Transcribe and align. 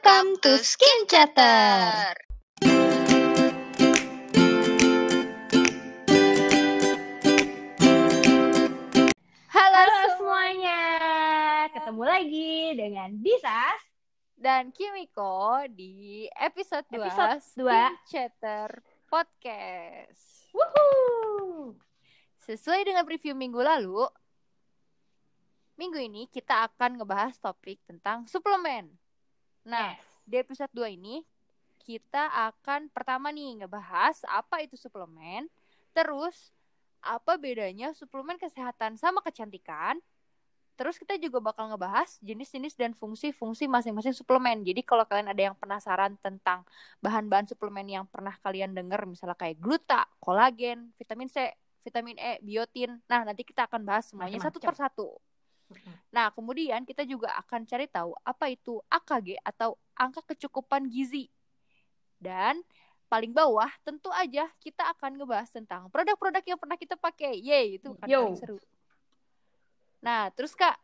Welcome 0.00 0.40
to 0.40 0.56
Skin 0.64 1.04
Chatter. 1.12 2.16
Halo, 9.52 9.76
Halo 9.76 10.04
semuanya, 10.16 10.80
ketemu 11.68 12.02
lagi 12.02 12.52
dengan 12.80 13.10
Disas. 13.20 13.80
dan 14.40 14.72
Kimiko 14.72 15.68
di 15.68 16.24
episode 16.32 16.88
2 16.88 16.96
Episode 16.96 17.40
Skin 17.44 17.60
dua. 17.60 17.92
Chatter 18.08 18.68
Podcast. 19.04 20.48
Wuhuu. 20.56 21.76
Sesuai 22.40 22.88
dengan 22.88 23.04
preview 23.04 23.36
minggu 23.36 23.60
lalu, 23.60 24.08
minggu 25.76 26.00
ini 26.00 26.24
kita 26.32 26.72
akan 26.72 26.96
ngebahas 26.96 27.36
topik 27.36 27.84
tentang 27.84 28.24
suplemen. 28.24 28.96
Nah, 29.64 29.96
di 30.24 30.36
episode 30.40 30.70
2 30.72 30.96
ini 30.96 31.22
kita 31.84 32.30
akan 32.52 32.92
pertama 32.92 33.32
nih 33.34 33.64
ngebahas 33.64 34.22
apa 34.28 34.62
itu 34.62 34.76
suplemen, 34.78 35.48
terus 35.96 36.54
apa 37.00 37.40
bedanya 37.40 37.96
suplemen 37.96 38.36
kesehatan 38.36 39.00
sama 39.00 39.24
kecantikan. 39.24 39.98
Terus 40.80 40.96
kita 40.96 41.20
juga 41.20 41.44
bakal 41.44 41.68
ngebahas 41.68 42.16
jenis-jenis 42.24 42.72
dan 42.72 42.96
fungsi-fungsi 42.96 43.68
masing-masing 43.68 44.16
suplemen. 44.16 44.64
Jadi 44.64 44.80
kalau 44.80 45.04
kalian 45.04 45.28
ada 45.28 45.52
yang 45.52 45.56
penasaran 45.56 46.16
tentang 46.24 46.64
bahan-bahan 47.04 47.44
suplemen 47.44 47.84
yang 47.84 48.08
pernah 48.08 48.32
kalian 48.40 48.72
dengar 48.72 49.04
misalnya 49.04 49.36
kayak 49.36 49.60
gluta, 49.60 50.08
kolagen, 50.24 50.88
vitamin 50.96 51.28
C, 51.28 51.52
vitamin 51.84 52.16
E, 52.16 52.40
biotin. 52.40 52.96
Nah, 53.12 53.28
nanti 53.28 53.44
kita 53.44 53.68
akan 53.68 53.84
bahas 53.84 54.08
semuanya 54.08 54.40
satu 54.40 54.56
Macam-macam. 54.56 54.68
persatu. 54.72 55.08
Nah, 56.10 56.34
kemudian 56.34 56.82
kita 56.82 57.06
juga 57.06 57.30
akan 57.38 57.62
cari 57.66 57.86
tahu 57.86 58.14
apa 58.26 58.50
itu 58.50 58.82
AKG 58.90 59.38
atau 59.46 59.78
angka 59.94 60.22
kecukupan 60.34 60.90
gizi. 60.90 61.30
Dan 62.18 62.60
paling 63.10 63.34
bawah 63.34 63.70
tentu 63.82 64.10
aja 64.14 64.46
kita 64.62 64.86
akan 64.94 65.18
ngebahas 65.18 65.50
tentang 65.50 65.90
produk-produk 65.90 66.42
yang 66.42 66.58
pernah 66.58 66.78
kita 66.78 66.94
pakai. 66.98 67.38
Yeay, 67.38 67.78
itu 67.78 67.94
kan 67.98 68.06
Yo. 68.06 68.26
paling 68.26 68.38
seru. 68.38 68.56
Nah, 70.02 70.32
terus 70.32 70.56
Kak, 70.56 70.78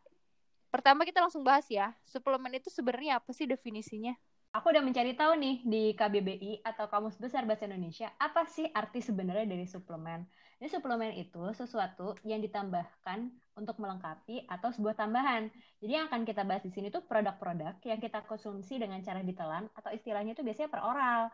pertama 0.69 1.03
kita 1.03 1.19
langsung 1.23 1.43
bahas 1.43 1.65
ya. 1.67 1.95
Suplemen 2.05 2.59
itu 2.59 2.69
sebenarnya 2.71 3.19
apa 3.19 3.31
sih 3.31 3.49
definisinya? 3.49 4.15
Aku 4.55 4.71
udah 4.71 4.81
mencari 4.81 5.13
tahu 5.13 5.37
nih 5.37 5.55
di 5.67 5.83
KBBI 5.93 6.65
atau 6.65 6.87
Kamus 6.87 7.19
Besar 7.19 7.43
Bahasa 7.43 7.67
Indonesia, 7.67 8.09
apa 8.17 8.47
sih 8.47 8.65
arti 8.71 9.03
sebenarnya 9.03 9.45
dari 9.45 9.67
suplemen? 9.67 10.23
Ini 10.57 10.71
suplemen 10.71 11.13
itu 11.13 11.51
sesuatu 11.53 12.17
yang 12.25 12.41
ditambahkan 12.41 13.29
untuk 13.57 13.81
melengkapi 13.81 14.45
atau 14.45 14.69
sebuah 14.69 14.93
tambahan. 14.93 15.49
Jadi 15.81 15.91
yang 15.91 16.05
akan 16.07 16.23
kita 16.23 16.45
bahas 16.45 16.61
di 16.61 16.71
sini 16.71 16.93
tuh 16.93 17.03
produk-produk 17.03 17.81
yang 17.83 17.99
kita 17.99 18.21
konsumsi 18.29 18.77
dengan 18.77 19.01
cara 19.01 19.25
ditelan 19.25 19.65
atau 19.73 19.89
istilahnya 19.89 20.37
itu 20.37 20.45
biasanya 20.45 20.69
per 20.69 20.81
oral. 20.85 21.33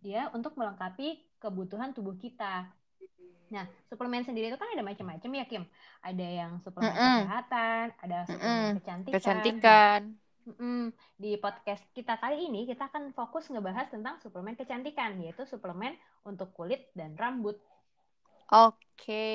Dia 0.00 0.32
untuk 0.32 0.56
melengkapi 0.56 1.38
kebutuhan 1.38 1.92
tubuh 1.92 2.16
kita. 2.16 2.66
Nah, 3.48 3.64
suplemen 3.88 4.24
sendiri 4.24 4.52
itu 4.52 4.58
kan 4.60 4.68
ada 4.72 4.84
macam-macam 4.84 5.30
ya, 5.32 5.44
Kim. 5.48 5.64
Ada 6.04 6.26
yang 6.26 6.52
suplemen 6.60 6.92
Mm-mm. 6.92 7.16
kesehatan, 7.24 7.84
ada 8.00 8.18
suplemen 8.28 8.60
Mm-mm. 8.60 8.76
kecantikan. 8.80 9.16
Kecantikan. 9.16 10.00
Mm-mm. 10.48 10.82
Di 11.16 11.36
podcast 11.40 11.84
kita 11.92 12.16
kali 12.20 12.48
ini 12.48 12.64
kita 12.68 12.88
akan 12.88 13.12
fokus 13.12 13.48
ngebahas 13.52 13.88
tentang 13.88 14.20
suplemen 14.20 14.56
kecantikan, 14.56 15.16
yaitu 15.20 15.48
suplemen 15.48 15.96
untuk 16.24 16.52
kulit 16.52 16.88
dan 16.92 17.16
rambut. 17.16 17.56
Oke. 18.48 19.28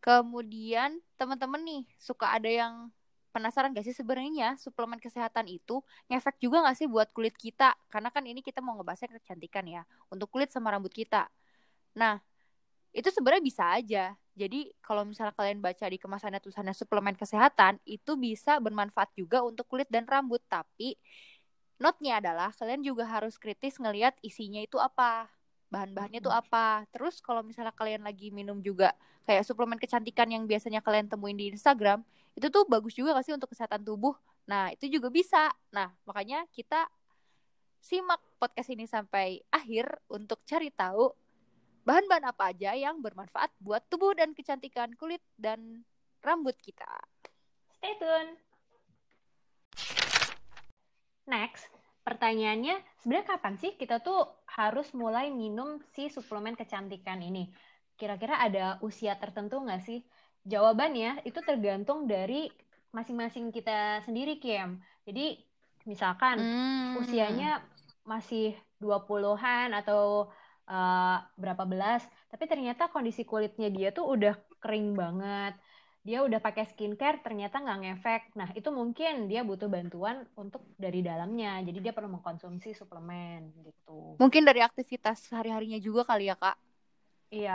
Kemudian 0.00 0.96
teman-teman 1.20 1.60
nih 1.60 1.82
suka 2.00 2.32
ada 2.32 2.48
yang 2.48 2.88
penasaran 3.30 3.70
gak 3.70 3.86
sih 3.86 3.94
sebenarnya 3.94 4.58
suplemen 4.58 4.98
kesehatan 4.98 5.46
itu 5.46 5.84
ngefek 6.10 6.40
juga 6.42 6.66
gak 6.66 6.76
sih 6.76 6.88
buat 6.90 7.12
kulit 7.14 7.36
kita? 7.36 7.76
Karena 7.92 8.08
kan 8.10 8.24
ini 8.26 8.40
kita 8.40 8.64
mau 8.64 8.74
ngebahasnya 8.80 9.12
kecantikan 9.20 9.64
ya, 9.68 9.84
untuk 10.08 10.32
kulit 10.32 10.48
sama 10.50 10.72
rambut 10.74 10.90
kita. 10.90 11.28
Nah, 11.94 12.18
itu 12.90 13.08
sebenarnya 13.12 13.42
bisa 13.44 13.64
aja. 13.70 14.04
Jadi 14.34 14.72
kalau 14.82 15.04
misalnya 15.06 15.36
kalian 15.36 15.60
baca 15.62 15.86
di 15.86 15.98
kemasannya 16.00 16.40
tulisannya 16.42 16.74
suplemen 16.74 17.14
kesehatan, 17.14 17.78
itu 17.86 18.16
bisa 18.16 18.58
bermanfaat 18.58 19.14
juga 19.14 19.44
untuk 19.44 19.68
kulit 19.68 19.86
dan 19.92 20.08
rambut. 20.08 20.42
Tapi 20.48 20.96
note-nya 21.78 22.18
adalah 22.18 22.50
kalian 22.56 22.82
juga 22.82 23.06
harus 23.06 23.36
kritis 23.36 23.78
ngelihat 23.78 24.16
isinya 24.24 24.60
itu 24.64 24.80
apa 24.80 25.30
bahan-bahannya 25.70 26.20
tuh 26.20 26.34
apa. 26.34 26.84
Terus 26.90 27.22
kalau 27.22 27.40
misalnya 27.46 27.72
kalian 27.72 28.02
lagi 28.02 28.34
minum 28.34 28.58
juga 28.60 28.92
kayak 29.24 29.46
suplemen 29.46 29.78
kecantikan 29.78 30.26
yang 30.28 30.44
biasanya 30.44 30.82
kalian 30.82 31.06
temuin 31.06 31.38
di 31.38 31.54
Instagram, 31.54 32.02
itu 32.34 32.50
tuh 32.50 32.66
bagus 32.66 32.92
juga 32.98 33.14
gak 33.16 33.26
sih 33.26 33.34
untuk 33.34 33.50
kesehatan 33.54 33.86
tubuh? 33.86 34.12
Nah, 34.50 34.74
itu 34.74 34.90
juga 34.90 35.08
bisa. 35.08 35.54
Nah, 35.70 35.94
makanya 36.02 36.44
kita 36.50 36.90
simak 37.80 38.20
podcast 38.36 38.68
ini 38.74 38.84
sampai 38.84 39.40
akhir 39.48 39.88
untuk 40.10 40.42
cari 40.44 40.68
tahu 40.74 41.14
bahan-bahan 41.86 42.28
apa 42.28 42.52
aja 42.52 42.76
yang 42.76 43.00
bermanfaat 43.00 43.54
buat 43.56 43.80
tubuh 43.88 44.12
dan 44.12 44.36
kecantikan 44.36 44.92
kulit 44.98 45.24
dan 45.40 45.86
rambut 46.20 46.54
kita. 46.60 46.86
Stay 47.80 47.96
tune. 47.96 48.36
Next, 51.24 51.70
pertanyaannya 52.06 52.74
sebenarnya 53.00 53.28
kapan 53.32 53.54
sih 53.62 53.70
kita 53.80 53.94
tuh 54.06 54.16
harus 54.58 54.86
mulai 55.02 55.24
minum 55.42 55.68
si 55.94 56.02
suplemen 56.16 56.54
kecantikan 56.60 57.20
ini? 57.28 57.40
Kira-kira 57.98 58.34
ada 58.46 58.60
usia 58.86 59.12
tertentu 59.22 59.54
nggak 59.64 59.80
sih? 59.88 59.98
Jawabannya 60.52 61.06
itu 61.28 61.38
tergantung 61.48 61.98
dari 62.12 62.34
masing-masing 62.96 63.44
kita 63.56 63.70
sendiri, 64.06 64.30
Kim. 64.42 64.68
Jadi 65.06 65.20
misalkan 65.90 66.36
Hmm. 66.36 66.96
usianya 67.00 67.44
masih 68.12 68.42
20-an 68.82 69.68
atau 69.78 70.00
eh, 70.70 71.16
berapa 71.42 71.64
belas, 71.72 72.00
tapi 72.30 72.44
ternyata 72.50 72.82
kondisi 72.94 73.22
kulitnya 73.30 73.66
dia 73.76 73.88
tuh 73.96 74.04
udah 74.14 74.32
kering 74.62 74.86
banget. 75.00 75.52
Dia 76.08 76.18
udah 76.26 76.40
pakai 76.46 76.64
skincare, 76.72 77.18
ternyata 77.26 77.56
nggak 77.64 77.78
ngefek. 77.82 78.22
Nah, 78.38 78.48
itu 78.58 78.68
mungkin 78.80 79.12
dia 79.30 79.40
butuh 79.48 79.68
bantuan 79.76 80.16
untuk 80.42 80.62
dari 80.84 81.00
dalamnya. 81.08 81.50
Jadi 81.66 81.78
dia 81.84 81.92
perlu 81.96 82.08
mengkonsumsi 82.14 82.68
suplemen 82.80 83.40
gitu. 83.66 83.92
Mungkin 84.20 84.42
dari 84.48 84.60
aktivitas 84.68 85.16
sehari-harinya 85.26 85.78
juga 85.86 86.02
kali 86.10 86.24
ya, 86.30 86.36
Kak. 86.42 86.56
Iya, 87.36 87.52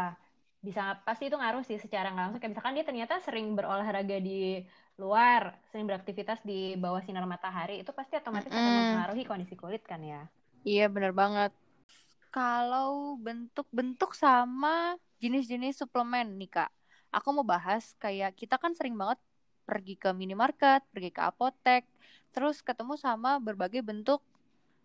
bisa 0.68 0.82
pasti 1.06 1.24
itu 1.28 1.36
ngaruh 1.40 1.64
sih 1.70 1.78
secara 1.84 2.08
nggak 2.12 2.24
langsung. 2.24 2.40
Kayak 2.42 2.54
misalkan 2.54 2.76
dia 2.78 2.86
ternyata 2.90 3.14
sering 3.26 3.46
berolahraga 3.58 4.16
di 4.28 4.32
luar, 5.02 5.42
sering 5.70 5.86
beraktivitas 5.90 6.40
di 6.50 6.54
bawah 6.84 7.02
sinar 7.06 7.26
matahari, 7.34 7.74
itu 7.82 7.92
pasti 8.00 8.14
otomatis 8.22 8.54
akan 8.60 8.74
Mm-mm. 8.74 8.80
mempengaruhi 8.80 9.24
kondisi 9.30 9.54
kulit 9.62 9.82
kan 9.92 10.02
ya. 10.12 10.22
Iya 10.70 10.84
bener 10.94 11.12
banget. 11.22 11.52
Kalau 12.36 12.94
bentuk-bentuk 13.26 14.12
sama 14.24 14.98
jenis-jenis 15.24 15.74
suplemen 15.82 16.28
nih 16.40 16.50
kak, 16.56 16.72
aku 17.16 17.32
mau 17.32 17.48
bahas 17.48 17.96
kayak 17.96 18.36
kita 18.36 18.60
kan 18.60 18.76
sering 18.76 19.00
banget 19.00 19.16
pergi 19.64 19.96
ke 19.96 20.12
minimarket, 20.12 20.84
pergi 20.92 21.10
ke 21.16 21.22
apotek, 21.24 21.88
terus 22.36 22.60
ketemu 22.60 23.00
sama 23.00 23.40
berbagai 23.40 23.80
bentuk 23.80 24.20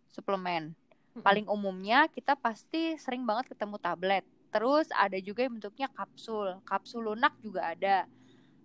suplemen. 0.08 0.72
Paling 1.20 1.44
umumnya 1.50 2.06
kita 2.08 2.38
pasti 2.38 2.96
sering 2.96 3.26
banget 3.26 3.52
ketemu 3.52 3.76
tablet. 3.76 4.24
Terus 4.54 4.88
ada 4.94 5.18
juga 5.20 5.44
yang 5.44 5.60
bentuknya 5.60 5.90
kapsul, 5.92 6.56
kapsul 6.64 7.12
lunak 7.12 7.34
juga 7.44 7.76
ada. 7.76 8.08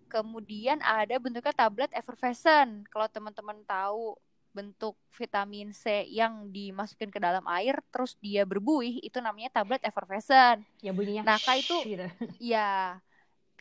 Kemudian 0.08 0.80
ada 0.80 1.20
bentuknya 1.20 1.52
tablet 1.52 1.92
effervescent. 1.92 2.88
Kalau 2.88 3.12
teman-teman 3.12 3.59
tahu 3.68 4.16
bentuk 4.56 4.96
vitamin 5.12 5.76
C 5.76 6.08
yang 6.08 6.47
dimasukin 6.47 7.12
ke 7.12 7.20
dalam 7.20 7.44
air 7.52 7.84
terus 7.92 8.16
dia 8.24 8.47
berbuih 8.47 9.03
itu 9.03 9.20
namanya 9.20 9.52
tablet 9.52 9.84
effervescent. 9.84 10.64
Ya 10.80 10.96
bunyinya 10.96 11.28
Nah, 11.28 11.38
Kak, 11.44 11.59
itu- 11.59 11.84
gitu. 11.84 12.08
Ya. 12.40 13.03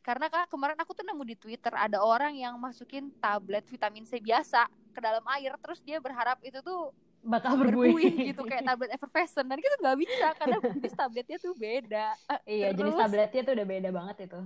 Karena 0.05 0.29
Kak 0.29 0.53
kemarin 0.53 0.77
aku 0.77 0.93
tuh 0.93 1.01
nemu 1.01 1.25
di 1.25 1.37
Twitter 1.41 1.73
ada 1.73 2.05
orang 2.05 2.37
yang 2.37 2.61
masukin 2.61 3.09
tablet 3.25 3.65
vitamin 3.65 4.05
C 4.05 4.21
biasa 4.21 4.69
ke 4.93 5.01
dalam 5.01 5.25
air 5.33 5.57
terus 5.59 5.81
dia 5.81 5.97
berharap 5.97 6.37
itu 6.45 6.61
tuh 6.61 6.93
bakal 7.25 7.57
berbuih 7.57 7.97
berbuih 7.97 8.37
gitu 8.37 8.45
kayak 8.45 8.69
tablet 8.69 8.93
effervescent 8.93 9.49
dan 9.49 9.57
itu 9.57 9.67
nggak 9.81 9.97
bisa 9.97 10.27
karena 10.37 10.57
jenis 10.61 10.93
tabletnya 10.93 11.37
tuh 11.41 11.57
beda. 11.57 12.07
Iya, 12.45 12.77
jenis 12.77 12.93
Terus- 12.93 13.01
tabletnya 13.01 13.41
tuh 13.49 13.53
udah 13.57 13.67
beda 13.67 13.89
banget 13.91 14.17
itu. 14.29 14.41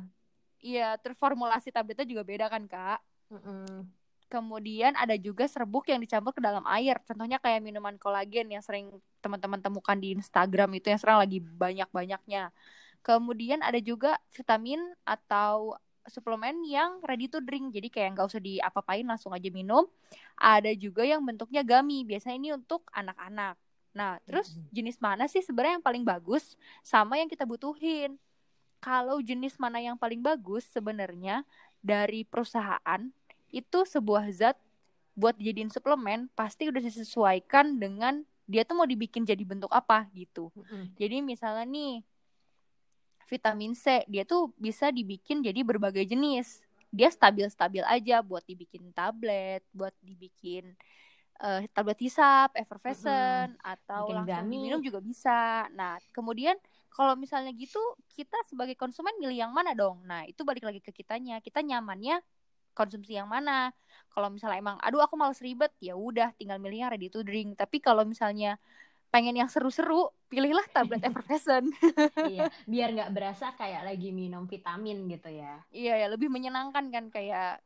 Iya, 0.59 0.89
terformulasi 1.03 1.75
tabletnya 1.75 2.07
juga 2.07 2.23
beda 2.23 2.47
kan 2.47 2.63
Kak. 2.71 3.03
Mm-mm. 3.35 3.91
Kemudian 4.31 4.95
ada 4.95 5.19
juga 5.19 5.49
serbuk 5.51 5.91
yang 5.91 5.99
dicampur 5.99 6.31
ke 6.37 6.43
dalam 6.43 6.63
air. 6.71 7.03
Contohnya 7.03 7.43
kayak 7.43 7.65
minuman 7.65 7.99
kolagen 7.99 8.47
yang 8.47 8.63
sering 8.63 8.95
teman-teman 9.19 9.59
temukan 9.59 9.99
di 9.99 10.15
Instagram 10.15 10.71
itu 10.79 10.87
yang 10.93 11.01
sekarang 11.03 11.27
lagi 11.27 11.39
banyak-banyaknya. 11.43 12.55
Kemudian 13.09 13.65
ada 13.65 13.81
juga 13.81 14.21
vitamin 14.37 14.85
atau 15.09 15.81
suplemen 16.05 16.61
yang 16.69 17.01
ready 17.01 17.25
to 17.25 17.41
drink. 17.41 17.73
Jadi 17.73 17.89
kayak 17.89 18.21
nggak 18.21 18.29
usah 18.29 18.43
diapa-apain 18.45 19.09
langsung 19.09 19.33
aja 19.33 19.49
minum. 19.49 19.89
Ada 20.37 20.77
juga 20.77 21.09
yang 21.09 21.25
bentuknya 21.25 21.65
gummy. 21.65 22.05
Biasanya 22.05 22.37
ini 22.37 22.51
untuk 22.53 22.85
anak-anak. 22.93 23.57
Nah, 23.97 24.21
terus 24.29 24.61
jenis 24.69 25.01
mana 25.01 25.25
sih 25.25 25.41
sebenarnya 25.41 25.81
yang 25.81 25.87
paling 25.89 26.05
bagus 26.05 26.61
sama 26.85 27.17
yang 27.17 27.33
kita 27.33 27.49
butuhin? 27.49 28.21
Kalau 28.85 29.25
jenis 29.25 29.57
mana 29.57 29.81
yang 29.81 29.97
paling 29.97 30.21
bagus 30.21 30.69
sebenarnya 30.69 31.49
dari 31.81 32.29
perusahaan 32.29 33.09
itu 33.49 33.79
sebuah 33.89 34.29
zat 34.37 34.61
buat 35.17 35.35
dijadiin 35.35 35.73
suplemen 35.73 36.29
pasti 36.37 36.69
udah 36.69 36.79
disesuaikan 36.79 37.81
dengan 37.81 38.23
dia 38.45 38.63
tuh 38.69 38.79
mau 38.79 38.87
dibikin 38.87 39.25
jadi 39.25 39.41
bentuk 39.43 39.73
apa 39.73 40.07
gitu. 40.13 40.53
Jadi 40.95 41.25
misalnya 41.25 41.65
nih 41.67 42.05
vitamin 43.29 43.77
C 43.77 44.03
dia 44.09 44.25
tuh 44.25 44.51
bisa 44.57 44.89
dibikin 44.89 45.45
jadi 45.45 45.61
berbagai 45.61 46.09
jenis. 46.09 46.65
Dia 46.89 47.13
stabil-stabil 47.13 47.85
aja 47.85 48.25
buat 48.25 48.41
dibikin 48.49 48.91
tablet, 48.97 49.61
buat 49.77 49.93
dibikin 50.01 50.73
eh, 51.45 51.69
tablet 51.71 52.01
hisap, 52.01 52.57
effervescent 52.57 53.55
atau 53.61 54.09
Bikin 54.09 54.17
langsung 54.25 54.41
gummy. 54.49 54.57
diminum 54.57 54.81
juga 54.81 54.99
bisa. 55.05 55.69
Nah, 55.77 56.01
kemudian 56.11 56.57
kalau 56.89 57.15
misalnya 57.15 57.53
gitu 57.55 57.79
kita 58.17 58.41
sebagai 58.49 58.75
konsumen 58.75 59.15
milih 59.21 59.47
yang 59.47 59.53
mana 59.53 59.77
dong? 59.77 60.03
Nah, 60.09 60.25
itu 60.25 60.43
balik 60.43 60.65
lagi 60.65 60.81
ke 60.81 60.91
kitanya. 60.91 61.39
Kita 61.45 61.61
nyamannya 61.61 62.25
konsumsi 62.73 63.15
yang 63.15 63.29
mana? 63.29 63.71
Kalau 64.09 64.33
misalnya 64.33 64.59
emang 64.59 64.77
aduh 64.81 65.05
aku 65.05 65.15
males 65.15 65.39
ribet, 65.45 65.71
ya 65.79 65.95
udah 65.95 66.33
tinggal 66.35 66.57
milih 66.59 66.89
yang 66.89 66.91
ready 66.91 67.13
to 67.13 67.21
drink. 67.23 67.55
Tapi 67.55 67.79
kalau 67.85 68.03
misalnya 68.03 68.57
pengen 69.09 69.37
yang 69.37 69.49
seru-seru, 69.49 70.13
pilihlah 70.29 70.65
tablet 70.73 71.01
effervescent. 71.09 71.73
iya, 72.29 72.53
biar 72.69 72.93
nggak 72.93 73.13
berasa 73.13 73.57
kayak 73.57 73.89
lagi 73.89 74.13
minum 74.13 74.45
vitamin 74.45 75.09
gitu 75.09 75.33
ya. 75.33 75.65
Iya 75.73 75.95
ya, 76.05 76.07
lebih 76.13 76.29
menyenangkan 76.29 76.93
kan 76.93 77.05
kayak 77.09 77.65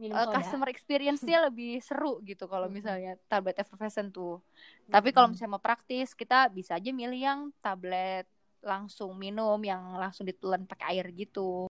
Minum 0.00 0.16
uh, 0.16 0.24
soda. 0.32 0.40
customer 0.40 0.68
experience-nya 0.72 1.38
lebih 1.52 1.76
seru 1.84 2.24
gitu 2.24 2.48
kalau 2.48 2.72
misalnya 2.72 3.20
tablet 3.28 3.60
effervescent 3.60 4.08
tuh. 4.08 4.40
Tapi 4.88 5.12
kalau 5.12 5.28
misalnya 5.28 5.60
mau 5.60 5.62
praktis, 5.62 6.16
kita 6.16 6.48
bisa 6.48 6.80
aja 6.80 6.88
milih 6.88 7.20
yang 7.20 7.40
tablet 7.60 8.24
langsung 8.64 9.16
minum 9.16 9.60
yang 9.60 10.00
langsung 10.00 10.24
ditelan 10.24 10.64
pakai 10.64 10.96
air 10.96 11.12
gitu. 11.12 11.68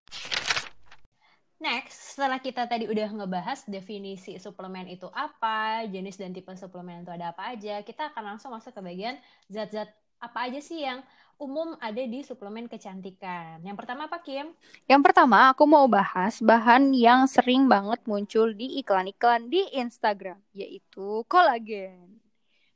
Next, 1.61 2.17
setelah 2.17 2.41
kita 2.41 2.65
tadi 2.65 2.89
udah 2.89 3.05
ngebahas 3.13 3.69
definisi 3.69 4.41
suplemen 4.41 4.89
itu 4.89 5.05
apa, 5.13 5.85
jenis 5.85 6.17
dan 6.17 6.33
tipe 6.33 6.49
suplemen 6.57 7.05
itu 7.05 7.13
ada 7.13 7.29
apa 7.29 7.53
aja, 7.53 7.85
kita 7.85 8.09
akan 8.09 8.33
langsung 8.33 8.49
masuk 8.49 8.73
ke 8.73 8.81
bagian 8.81 9.21
zat-zat 9.45 9.93
apa 10.17 10.49
aja 10.49 10.57
sih 10.57 10.81
yang 10.81 11.05
umum 11.37 11.77
ada 11.77 12.01
di 12.01 12.25
suplemen 12.25 12.65
kecantikan. 12.65 13.61
Yang 13.61 13.77
pertama 13.77 14.09
apa, 14.09 14.17
Kim? 14.25 14.57
Yang 14.89 15.01
pertama, 15.05 15.53
aku 15.53 15.69
mau 15.69 15.85
bahas 15.85 16.41
bahan 16.41 16.97
yang 16.97 17.29
sering 17.29 17.69
banget 17.69 18.01
muncul 18.09 18.49
di 18.57 18.81
iklan-iklan 18.81 19.45
di 19.45 19.61
Instagram, 19.77 20.41
yaitu 20.57 21.21
kolagen. 21.29 22.17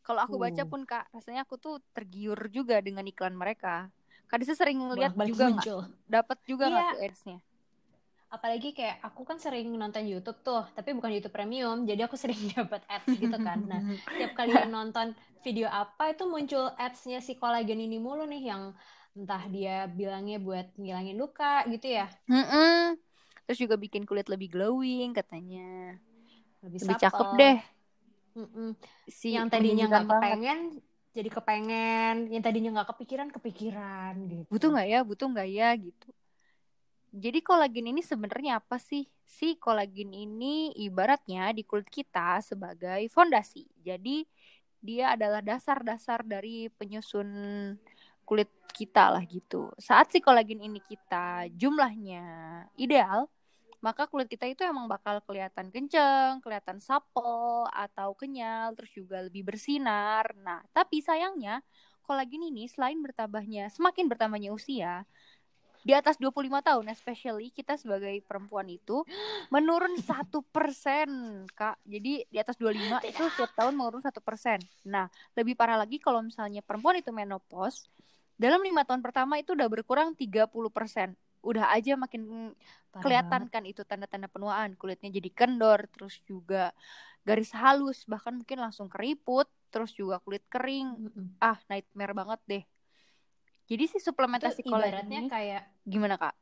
Kalau 0.05 0.21
aku 0.21 0.37
baca 0.37 0.61
pun 0.61 0.85
kak, 0.85 1.09
rasanya 1.09 1.41
aku 1.41 1.57
tuh 1.57 1.81
tergiur 1.89 2.37
juga 2.53 2.77
dengan 2.85 3.01
iklan 3.09 3.33
mereka. 3.33 3.89
Kak 4.29 4.45
Disa 4.45 4.53
sering 4.53 4.77
ngeliat 4.77 5.17
juga 5.25 5.49
nggak? 5.57 5.65
Dapat 6.05 6.37
juga 6.45 6.69
nggak 6.69 6.85
Iya. 6.85 6.93
tuh 6.93 7.01
ads-nya? 7.01 7.37
Apalagi 8.35 8.69
kayak 8.77 8.95
aku 9.07 9.21
kan 9.29 9.37
sering 9.45 9.67
nonton 9.81 10.03
YouTube 10.11 10.39
tuh, 10.47 10.61
tapi 10.77 10.89
bukan 10.97 11.11
YouTube 11.15 11.35
premium, 11.37 11.77
jadi 11.89 12.01
aku 12.07 12.15
sering 12.19 12.37
dapat 12.57 12.81
ads 12.91 13.11
gitu 13.23 13.37
kan. 13.47 13.59
Nah, 13.71 13.81
tiap 14.17 14.31
kali 14.37 14.51
nonton 14.75 15.07
video 15.45 15.67
apa 15.71 16.03
itu 16.13 16.23
muncul 16.33 16.63
ads-nya 16.75 17.19
si 17.27 17.33
kolagen 17.41 17.79
ini 17.85 17.97
mulu 18.05 18.23
nih 18.27 18.41
yang 18.51 18.63
entah 19.15 19.43
dia 19.47 19.87
bilangnya 19.87 20.37
buat 20.43 20.67
ngilangin 20.75 21.15
luka 21.15 21.63
gitu 21.71 21.87
ya. 21.97 22.05
Mm-mm. 22.29 22.97
Terus 23.45 23.59
juga 23.61 23.75
bikin 23.77 24.03
kulit 24.09 24.27
lebih 24.33 24.49
glowing 24.53 25.13
katanya. 25.13 25.95
Lebih, 26.65 26.79
Lebih 26.81 26.95
cakep 27.03 27.27
deh 27.39 27.57
Mm-mm. 28.35 28.75
si 29.19 29.29
yang 29.35 29.47
tadinya 29.53 29.83
nggak 29.89 30.05
banget. 30.11 30.39
kepengen 30.39 30.59
jadi 31.15 31.29
kepengen 31.31 32.15
yang 32.33 32.43
tadinya 32.43 32.69
nggak 32.75 32.89
kepikiran 32.91 33.29
kepikiran 33.35 34.13
gitu 34.27 34.51
Butuh 34.51 34.69
nggak 34.73 34.87
ya? 34.93 34.99
Butuh 35.09 35.27
nggak 35.31 35.47
ya 35.57 35.67
gitu. 35.85 36.07
Jadi 37.15 37.39
kolagen 37.39 37.95
ini 37.95 38.03
sebenarnya 38.03 38.59
apa 38.59 38.75
sih? 38.75 39.07
Si 39.23 39.55
kolagen 39.55 40.11
ini 40.11 40.75
ibaratnya 40.75 41.55
di 41.55 41.63
kulit 41.63 41.87
kita 41.87 42.43
sebagai 42.43 43.07
fondasi. 43.07 43.63
Jadi 43.79 44.27
dia 44.83 45.15
adalah 45.15 45.39
dasar-dasar 45.39 46.27
dari 46.27 46.67
penyusun 46.75 47.27
kulit 48.27 48.51
kita 48.75 49.15
lah 49.15 49.23
gitu. 49.23 49.71
Saat 49.79 50.11
si 50.11 50.19
kolagen 50.19 50.59
ini 50.59 50.83
kita 50.83 51.47
jumlahnya 51.55 52.25
ideal, 52.75 53.31
maka 53.79 54.11
kulit 54.11 54.27
kita 54.27 54.51
itu 54.51 54.67
emang 54.67 54.91
bakal 54.91 55.23
kelihatan 55.23 55.71
kenceng, 55.71 56.43
kelihatan 56.43 56.83
supple 56.83 57.63
atau 57.71 58.11
kenyal, 58.19 58.75
terus 58.75 58.91
juga 58.91 59.23
lebih 59.23 59.47
bersinar. 59.47 60.35
Nah, 60.43 60.67
tapi 60.75 60.99
sayangnya 60.99 61.63
kolagen 62.03 62.43
ini 62.43 62.67
selain 62.67 62.99
bertambahnya 62.99 63.71
semakin 63.71 64.05
bertambahnya 64.05 64.51
usia 64.53 65.07
di 65.85 65.93
atas 65.93 66.17
25 66.17 66.65
tahun 66.65 66.85
especially 66.89 67.53
kita 67.53 67.77
sebagai 67.77 68.17
perempuan 68.25 68.65
itu 68.65 69.05
menurun 69.53 69.93
satu 70.01 70.41
persen 70.41 71.45
kak. 71.53 71.77
Jadi 71.85 72.25
di 72.25 72.37
atas 72.41 72.57
25 72.57 73.05
itu 73.05 73.23
setiap 73.37 73.53
tahun 73.53 73.77
menurun 73.77 74.01
satu 74.01 74.17
persen. 74.25 74.57
Nah 74.89 75.05
lebih 75.37 75.53
parah 75.53 75.77
lagi 75.77 76.01
kalau 76.01 76.25
misalnya 76.25 76.65
perempuan 76.65 76.97
itu 76.97 77.13
menopause 77.13 77.85
dalam 78.35 78.59
lima 78.65 78.81
tahun 78.83 79.05
pertama 79.05 79.37
itu 79.37 79.53
udah 79.53 79.69
berkurang 79.69 80.17
30 80.17 80.49
persen. 80.73 81.13
Udah 81.45 81.69
aja 81.69 81.93
makin 81.93 82.51
Parah 82.89 83.05
kelihatan 83.05 83.45
kan 83.53 83.63
itu 83.69 83.85
tanda-tanda 83.85 84.25
penuaan. 84.25 84.73
Kulitnya 84.73 85.13
jadi 85.13 85.29
kendor 85.29 85.85
terus 85.93 86.17
juga 86.25 86.73
garis 87.21 87.53
halus 87.53 88.09
bahkan 88.09 88.33
mungkin 88.33 88.57
langsung 88.57 88.89
keriput 88.89 89.45
terus 89.69 89.93
juga 89.93 90.17
kulit 90.25 90.41
kering. 90.49 90.97
Mm-mm. 90.97 91.25
ah 91.37 91.61
nightmare 91.69 92.17
banget 92.17 92.39
deh 92.49 92.63
jadi 93.65 93.83
si 93.89 93.97
itu 93.97 94.05
suplementasi 94.09 94.61
kolagen 94.61 95.09
ibaratnya 95.09 95.19
ini 95.25 95.29
kayak 95.29 95.63
gimana 95.85 96.15
kak? 96.21 96.35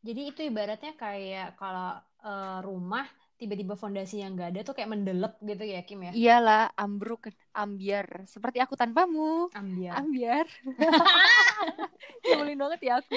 Jadi 0.00 0.20
itu 0.32 0.40
ibaratnya 0.46 0.92
kayak 0.96 1.60
kalau 1.60 1.98
eh, 2.24 2.58
rumah 2.64 3.04
tiba-tiba 3.40 3.72
fondasinya 3.72 4.28
nggak 4.36 4.48
ada 4.52 4.60
tuh 4.68 4.74
kayak 4.76 4.92
mendelep 4.92 5.34
gitu 5.40 5.64
ya 5.64 5.80
Kim 5.80 6.04
ya? 6.04 6.12
Iyalah 6.12 6.76
ambruk 6.76 7.32
ambiar. 7.56 8.28
Seperti 8.28 8.60
aku 8.60 8.76
tanpamu. 8.76 9.48
Ambiar. 9.56 9.96
Ambiar. 9.96 10.46
Nyebelin 12.28 12.60
banget 12.60 12.80
ya 12.84 12.92
aku. 13.00 13.16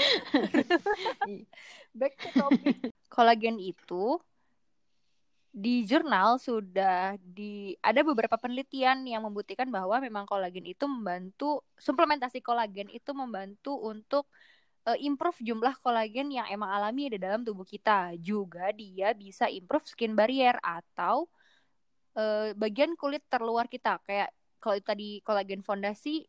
Back 1.99 2.15
to 2.23 2.27
topic. 2.31 2.75
Kolagen 3.11 3.59
itu 3.59 4.15
di 5.53 5.85
jurnal 5.85 6.41
sudah 6.41 7.13
di 7.21 7.77
ada 7.77 8.01
beberapa 8.01 8.41
penelitian 8.41 9.05
yang 9.05 9.21
membuktikan 9.21 9.69
bahwa 9.69 10.01
memang 10.01 10.25
kolagen 10.25 10.65
itu 10.65 10.89
membantu 10.89 11.61
suplementasi 11.77 12.41
kolagen 12.41 12.89
itu 12.89 13.13
membantu 13.13 13.77
untuk 13.77 14.25
eh, 14.89 14.97
improve 15.05 15.37
jumlah 15.45 15.77
kolagen 15.77 16.33
yang 16.33 16.49
emang 16.49 16.73
alami 16.73 17.05
ada 17.13 17.21
dalam 17.21 17.45
tubuh 17.45 17.69
kita. 17.69 18.17
Juga 18.17 18.73
dia 18.73 19.13
bisa 19.13 19.45
improve 19.45 19.85
skin 19.85 20.17
barrier 20.17 20.57
atau 20.65 21.29
eh, 22.17 22.57
bagian 22.57 22.97
kulit 22.97 23.21
terluar 23.29 23.69
kita. 23.69 24.01
Kayak 24.01 24.33
kalau 24.57 24.81
tadi 24.81 25.21
kolagen 25.21 25.61
fondasi, 25.61 26.25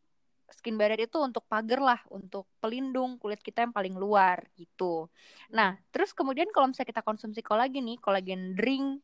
skin 0.53 0.77
barrier 0.77 1.09
itu 1.09 1.17
untuk 1.17 1.49
pagar 1.49 1.81
lah, 1.81 2.01
untuk 2.13 2.45
pelindung 2.61 3.17
kulit 3.17 3.41
kita 3.41 3.65
yang 3.65 3.73
paling 3.73 3.97
luar 3.97 4.45
gitu. 4.53 5.09
Nah, 5.49 5.81
terus 5.89 6.13
kemudian 6.13 6.53
kalau 6.53 6.69
misalnya 6.69 6.93
kita 6.93 7.01
konsumsi 7.01 7.41
kolagen 7.41 7.89
nih, 7.89 7.97
kolagen 7.97 8.53
drink 8.53 9.01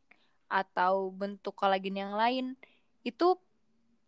atau 0.51 1.10
bentuk 1.15 1.55
kolagen 1.55 1.96
yang 1.96 2.13
lain, 2.13 2.60
itu 3.08 3.39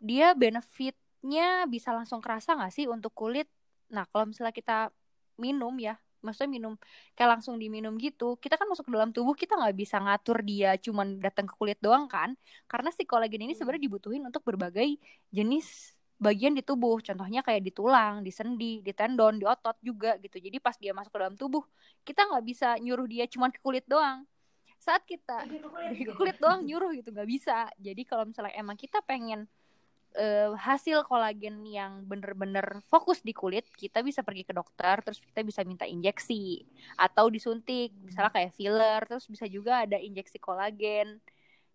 dia 0.03 0.35
benefitnya 0.35 1.63
bisa 1.71 1.95
langsung 1.95 2.19
kerasa 2.19 2.59
nggak 2.59 2.73
sih 2.75 2.85
untuk 2.91 3.15
kulit? 3.15 3.47
Nah, 3.87 4.03
kalau 4.11 4.27
misalnya 4.27 4.51
kita 4.51 4.77
minum 5.39 5.71
ya, 5.79 5.95
maksudnya 6.23 6.51
minum 6.59 6.73
kayak 7.15 7.39
langsung 7.39 7.55
diminum 7.59 7.95
gitu, 7.99 8.35
kita 8.39 8.55
kan 8.59 8.67
masuk 8.67 8.87
ke 8.87 8.91
dalam 8.95 9.11
tubuh 9.15 9.35
kita 9.35 9.55
nggak 9.59 9.75
bisa 9.75 9.99
ngatur 10.03 10.39
dia 10.43 10.75
cuman 10.79 11.19
datang 11.19 11.45
ke 11.47 11.55
kulit 11.59 11.79
doang 11.83 12.07
kan? 12.11 12.35
Karena 12.67 12.89
si 12.95 13.03
kolagen 13.07 13.43
ini 13.43 13.53
sebenarnya 13.55 13.83
dibutuhin 13.87 14.23
untuk 14.27 14.43
berbagai 14.43 14.99
jenis 15.31 15.95
bagian 16.23 16.55
di 16.55 16.63
tubuh, 16.63 17.03
contohnya 17.03 17.43
kayak 17.43 17.61
di 17.67 17.71
tulang, 17.75 18.23
di 18.23 18.31
sendi, 18.31 18.79
di 18.79 18.91
tendon, 18.95 19.35
di 19.41 19.45
otot 19.47 19.75
juga 19.83 20.15
gitu. 20.23 20.39
Jadi 20.39 20.57
pas 20.63 20.75
dia 20.79 20.95
masuk 20.95 21.11
ke 21.11 21.19
dalam 21.19 21.35
tubuh, 21.35 21.63
kita 22.07 22.23
nggak 22.31 22.43
bisa 22.47 22.67
nyuruh 22.79 23.07
dia 23.11 23.27
cuman 23.27 23.51
ke 23.51 23.59
kulit 23.59 23.83
doang. 23.91 24.23
Saat 24.83 25.07
kita 25.07 25.47
dari 25.47 26.03
kulit 26.19 26.35
doang 26.43 26.67
nyuruh 26.67 26.91
gitu 26.91 27.15
nggak 27.15 27.29
bisa. 27.29 27.71
Jadi 27.79 28.03
kalau 28.03 28.27
misalnya 28.27 28.51
emang 28.59 28.75
kita 28.75 28.99
pengen 28.99 29.47
eh, 30.13 30.51
hasil 30.53 31.07
kolagen 31.07 31.63
yang 31.65 32.03
bener-bener 32.03 32.83
fokus 32.91 33.23
di 33.23 33.31
kulit, 33.31 33.65
kita 33.79 34.03
bisa 34.03 34.21
pergi 34.21 34.43
ke 34.43 34.53
dokter, 34.53 34.99
terus 35.01 35.23
kita 35.23 35.41
bisa 35.41 35.63
minta 35.63 35.87
injeksi 35.87 36.67
atau 36.99 37.31
disuntik, 37.31 37.95
misalnya 38.03 38.31
kayak 38.35 38.51
filler, 38.53 39.01
terus 39.09 39.25
bisa 39.31 39.45
juga 39.47 39.87
ada 39.87 39.97
injeksi 39.97 40.37
kolagen. 40.37 41.23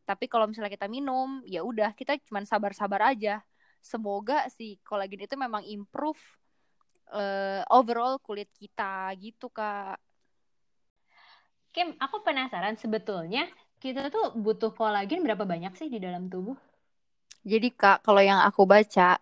Tapi 0.05 0.25
kalau 0.31 0.49
misalnya 0.49 0.73
kita 0.73 0.89
minum, 0.89 1.45
ya 1.45 1.61
udah 1.65 1.93
kita 1.93 2.17
cuman 2.29 2.45
sabar-sabar 2.49 3.13
aja. 3.13 3.45
Semoga 3.81 4.49
si 4.53 4.77
kolagen 4.85 5.25
itu 5.25 5.35
memang 5.37 5.65
improve 5.65 6.21
eh, 7.13 7.63
overall 7.73 8.21
kulit 8.23 8.49
kita 8.57 9.13
gitu 9.21 9.49
kak. 9.53 9.99
Kim 11.73 11.95
aku 12.01 12.25
penasaran 12.25 12.75
sebetulnya 12.81 13.47
kita 13.79 14.11
tuh 14.11 14.35
butuh 14.35 14.75
kolagen 14.75 15.23
berapa 15.23 15.47
banyak 15.47 15.73
sih 15.79 15.87
di 15.87 16.03
dalam 16.03 16.27
tubuh 16.27 16.59
Jadi 17.47 17.71
kak, 17.73 18.03
kalau 18.03 18.21
yang 18.21 18.43
aku 18.45 18.67
baca, 18.67 19.17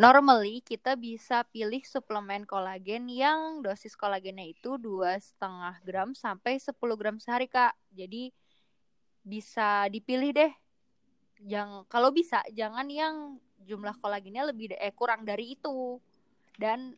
normally 0.00 0.64
kita 0.64 0.96
bisa 0.96 1.44
pilih 1.52 1.84
suplemen 1.84 2.48
kolagen 2.48 3.06
yang 3.06 3.60
dosis 3.60 3.94
kolagennya 3.94 4.48
itu 4.48 4.80
dua 4.80 5.20
setengah 5.20 5.76
gram 5.84 6.16
sampai 6.16 6.58
10 6.58 6.74
gram 6.98 7.20
sehari 7.20 7.46
kak. 7.46 7.76
Jadi 7.92 8.32
bisa 9.22 9.86
dipilih 9.92 10.34
deh. 10.34 10.52
Yang 11.46 11.86
kalau 11.86 12.10
bisa 12.10 12.42
jangan 12.50 12.88
yang 12.90 13.38
jumlah 13.62 13.94
kolagennya 14.02 14.48
lebih 14.50 14.74
eh 14.74 14.90
kurang 14.96 15.22
dari 15.22 15.54
itu. 15.54 16.00
Dan 16.58 16.96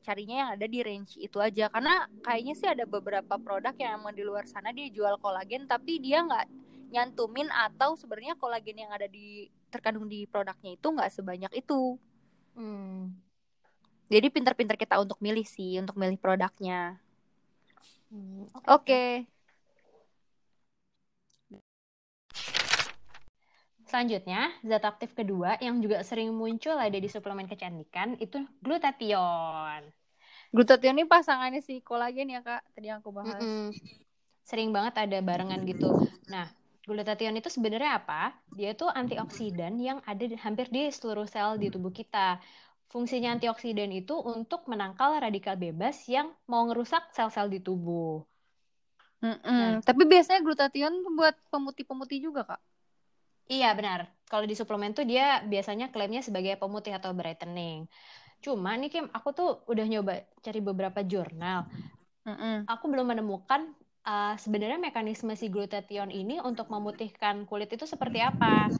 carinya 0.00 0.36
yang 0.46 0.50
ada 0.56 0.66
di 0.66 0.80
range 0.80 1.16
itu 1.20 1.36
aja. 1.38 1.68
Karena 1.68 2.08
kayaknya 2.24 2.54
sih 2.56 2.68
ada 2.68 2.84
beberapa 2.84 3.36
produk 3.36 3.74
yang 3.76 4.00
emang 4.00 4.14
di 4.16 4.24
luar 4.24 4.44
sana 4.48 4.72
dia 4.72 4.88
jual 4.88 5.20
kolagen 5.20 5.68
tapi 5.68 6.00
dia 6.00 6.24
nggak 6.24 6.46
nyantumin 6.90 7.46
atau 7.48 7.94
sebenarnya 7.94 8.34
kolagen 8.34 8.82
yang 8.82 8.90
ada 8.90 9.06
di 9.06 9.46
terkandung 9.70 10.10
di 10.10 10.26
produknya 10.26 10.74
itu 10.74 10.86
nggak 10.90 11.10
sebanyak 11.14 11.52
itu. 11.54 11.96
Hmm. 12.50 13.14
jadi 14.10 14.26
pinter-pinter 14.26 14.74
kita 14.74 14.98
untuk 14.98 15.22
milih 15.22 15.46
sih 15.46 15.78
untuk 15.78 15.94
milih 15.94 16.18
produknya. 16.18 16.98
Hmm, 18.10 18.50
oke 18.66 19.22
Selanjutnya, 23.90 24.54
zat 24.62 24.86
aktif 24.86 25.10
kedua 25.18 25.58
yang 25.58 25.82
juga 25.82 26.06
sering 26.06 26.30
muncul 26.30 26.78
ada 26.78 26.94
di 26.94 27.10
suplemen 27.10 27.50
kecantikan 27.50 28.14
itu 28.22 28.38
glutathione. 28.62 29.90
glutathione 30.54 31.02
ini 31.02 31.06
pasangannya 31.10 31.58
si 31.58 31.82
kolagen 31.82 32.30
ya 32.30 32.40
kak 32.42 32.62
tadi 32.74 32.86
yang 32.90 33.02
aku 33.02 33.10
bahas 33.10 33.42
Mm-mm. 33.42 33.74
Sering 34.46 34.70
banget 34.70 34.94
ada 34.98 35.18
barengan 35.22 35.62
gitu. 35.66 35.90
Nah, 36.30 36.46
glutathione 36.86 37.38
itu 37.42 37.50
sebenarnya 37.50 38.02
apa? 38.02 38.34
Dia 38.54 38.74
tuh 38.78 38.90
antioksidan 38.90 39.78
yang 39.78 39.98
ada 40.06 40.22
di, 40.22 40.34
hampir 40.38 40.66
di 40.70 40.90
seluruh 40.90 41.26
sel 41.26 41.58
di 41.58 41.70
tubuh 41.70 41.90
kita. 41.90 42.38
Fungsinya 42.90 43.38
antioksidan 43.38 43.90
itu 43.94 44.14
untuk 44.18 44.66
menangkal 44.70 45.18
radikal 45.22 45.54
bebas 45.54 46.02
yang 46.10 46.30
mau 46.50 46.66
ngerusak 46.66 47.10
sel-sel 47.14 47.46
di 47.46 47.58
tubuh. 47.62 48.22
Mm-mm. 49.20 49.84
tapi 49.84 50.02
biasanya 50.08 50.40
glutathione 50.40 50.96
buat 51.12 51.36
pemutih-pemutih 51.52 52.18
juga 52.24 52.40
kak 52.48 52.60
Iya 53.52 53.66
benar. 53.78 54.00
Kalau 54.30 54.44
di 54.50 54.54
suplemen 54.60 54.92
tuh 54.98 55.04
dia 55.10 55.22
biasanya 55.52 55.86
klaimnya 55.92 56.22
sebagai 56.26 56.54
pemutih 56.62 56.92
atau 56.98 57.10
brightening. 57.18 57.78
Cuma 58.44 58.70
nih 58.80 58.88
Kim, 58.92 59.06
aku 59.16 59.28
tuh 59.38 59.48
udah 59.72 59.84
nyoba 59.92 60.12
cari 60.44 60.60
beberapa 60.68 61.00
jurnal. 61.12 61.58
Mm-mm. 62.26 62.56
Aku 62.72 62.84
belum 62.92 63.06
menemukan 63.12 63.62
uh, 64.06 64.34
sebenarnya 64.38 64.78
mekanisme 64.78 65.32
si 65.34 65.46
glutathione 65.54 66.12
ini 66.14 66.38
untuk 66.50 66.66
memutihkan 66.74 67.36
kulit 67.48 67.70
itu 67.76 67.84
seperti 67.92 68.18
apa. 68.22 68.70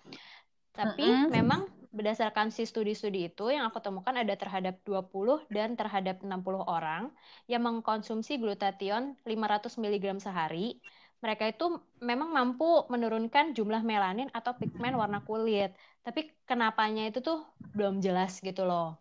Tapi 0.78 1.02
Mm-mm. 1.02 1.30
memang 1.36 1.66
berdasarkan 1.90 2.54
si 2.54 2.62
studi-studi 2.62 3.26
itu 3.34 3.50
yang 3.50 3.66
aku 3.66 3.82
temukan 3.82 4.14
ada 4.14 4.34
terhadap 4.38 4.78
20 4.86 5.42
dan 5.50 5.74
terhadap 5.74 6.22
60 6.22 6.62
orang 6.62 7.10
yang 7.50 7.66
mengkonsumsi 7.66 8.38
glutathione 8.38 9.18
500 9.26 9.74
mg 9.82 10.06
sehari. 10.22 10.78
Mereka 11.20 11.52
itu 11.52 11.80
memang 12.00 12.32
mampu 12.32 12.88
menurunkan 12.88 13.52
jumlah 13.52 13.84
melanin 13.84 14.32
atau 14.32 14.56
pigmen 14.56 14.96
warna 14.96 15.20
kulit. 15.20 15.76
Tapi 16.00 16.32
kenapanya 16.48 17.08
itu 17.08 17.20
tuh 17.20 17.44
belum 17.76 18.00
jelas 18.00 18.40
gitu 18.40 18.64
loh. 18.64 18.96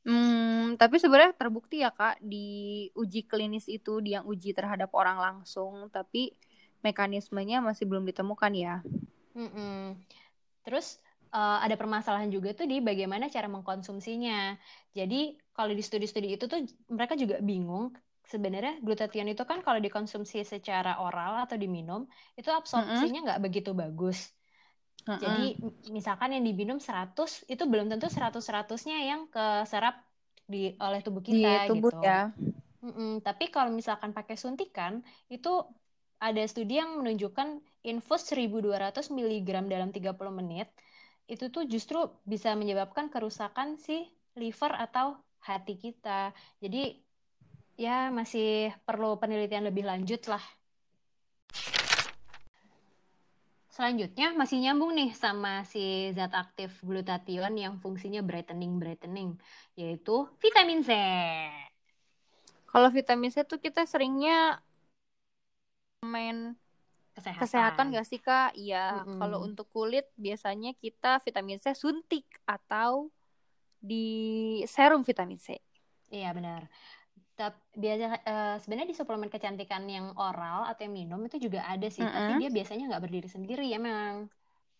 Hmm, 0.00 0.80
tapi 0.80 0.96
sebenarnya 0.96 1.36
terbukti 1.36 1.84
ya 1.84 1.92
kak 1.92 2.24
di 2.24 2.88
uji 2.96 3.28
klinis 3.28 3.68
itu 3.68 4.00
di 4.00 4.16
yang 4.16 4.24
uji 4.24 4.56
terhadap 4.56 4.90
orang 4.96 5.20
langsung, 5.20 5.92
tapi 5.92 6.32
mekanismenya 6.80 7.60
masih 7.60 7.84
belum 7.84 8.08
ditemukan 8.08 8.52
ya. 8.56 8.76
Mm-mm. 9.36 10.00
Terus 10.64 10.98
uh, 11.30 11.60
ada 11.62 11.76
permasalahan 11.76 12.32
juga 12.32 12.56
tuh 12.56 12.66
di 12.66 12.80
bagaimana 12.80 13.28
cara 13.28 13.46
mengkonsumsinya. 13.46 14.56
Jadi 14.96 15.38
kalau 15.54 15.76
di 15.76 15.82
studi-studi 15.84 16.34
itu 16.34 16.48
tuh 16.48 16.64
mereka 16.90 17.14
juga 17.14 17.38
bingung 17.44 17.94
sebenarnya 18.32 18.72
glutathione 18.84 19.30
itu 19.34 19.44
kan 19.50 19.58
kalau 19.66 19.80
dikonsumsi 19.86 20.38
secara 20.52 20.90
oral 21.04 21.32
atau 21.44 21.56
diminum 21.62 22.02
itu 22.38 22.50
absorpsinya 22.58 23.18
nggak 23.26 23.40
begitu 23.44 23.70
bagus. 23.82 24.18
Mm-mm. 25.08 25.20
Jadi 25.22 25.60
m- 25.66 25.76
misalkan 25.96 26.30
yang 26.34 26.44
diminum 26.48 26.78
100 26.86 27.30
itu 27.52 27.62
belum 27.70 27.86
tentu 27.92 28.06
100-100-nya 28.08 28.96
yang 29.10 29.20
keserap 29.34 29.94
di 30.52 30.74
oleh 30.80 31.00
tubuh 31.04 31.22
di 31.32 31.36
kita 31.36 31.48
tubuh 31.66 31.92
gitu. 31.92 31.96
ya. 32.06 32.18
Mm-mm, 32.84 33.20
Tapi 33.26 33.44
kalau 33.54 33.70
misalkan 33.80 34.10
pakai 34.16 34.36
suntikan, 34.40 35.04
itu 35.28 35.50
ada 36.20 36.42
studi 36.48 36.80
yang 36.80 36.90
menunjukkan 37.00 37.48
infus 37.90 38.20
1200 38.28 39.06
mg 39.12 39.64
dalam 39.72 39.90
30 39.96 40.32
menit, 40.40 40.68
itu 41.32 41.44
tuh 41.54 41.64
justru 41.72 41.98
bisa 42.32 42.52
menyebabkan 42.60 43.06
kerusakan 43.14 43.68
si 43.80 43.96
liver 44.40 44.72
atau 44.84 45.06
hati 45.48 45.74
kita. 45.84 46.32
Jadi 46.62 46.78
ya 47.80 48.12
masih 48.12 48.76
perlu 48.84 49.16
penelitian 49.16 49.64
lebih 49.64 49.88
lanjut 49.88 50.20
lah. 50.28 50.44
Selanjutnya 53.72 54.36
masih 54.36 54.60
nyambung 54.60 54.92
nih 54.92 55.16
sama 55.16 55.64
si 55.64 56.12
zat 56.12 56.36
aktif 56.36 56.76
glutathione 56.84 57.64
yang 57.64 57.80
fungsinya 57.80 58.20
brightening-brightening, 58.20 59.40
yaitu 59.80 60.28
vitamin 60.36 60.84
C. 60.84 60.92
Kalau 62.68 62.92
vitamin 62.92 63.32
C 63.32 63.40
tuh 63.48 63.56
kita 63.56 63.88
seringnya 63.88 64.60
main 66.04 66.52
Kesehatan. 67.16 67.40
kesehatan 67.40 67.84
gak 67.96 68.06
sih 68.06 68.20
kak? 68.20 68.52
Iya. 68.60 69.08
Mm-mm. 69.08 69.16
Kalau 69.16 69.38
untuk 69.48 69.72
kulit 69.72 70.04
biasanya 70.20 70.76
kita 70.76 71.16
vitamin 71.24 71.56
C 71.56 71.72
suntik 71.72 72.28
atau 72.44 73.08
di 73.80 74.60
serum 74.68 75.00
vitamin 75.00 75.40
C. 75.40 75.56
Iya 76.12 76.36
benar. 76.36 76.68
Tapi 77.40 77.60
biasa 77.84 78.04
eh, 78.30 78.54
sebenarnya 78.62 78.88
di 78.92 78.98
suplemen 79.00 79.30
kecantikan 79.34 79.82
yang 79.96 80.06
oral 80.26 80.60
atau 80.70 80.80
yang 80.86 80.94
minum 81.00 81.20
itu 81.28 81.36
juga 81.46 81.60
ada 81.72 81.88
sih, 81.96 82.06
tapi 82.16 82.30
Mm-mm. 82.30 82.40
dia 82.40 82.48
biasanya 82.56 82.84
nggak 82.90 83.02
berdiri 83.04 83.28
sendiri 83.36 83.64
ya 83.72 83.78
memang 83.88 84.14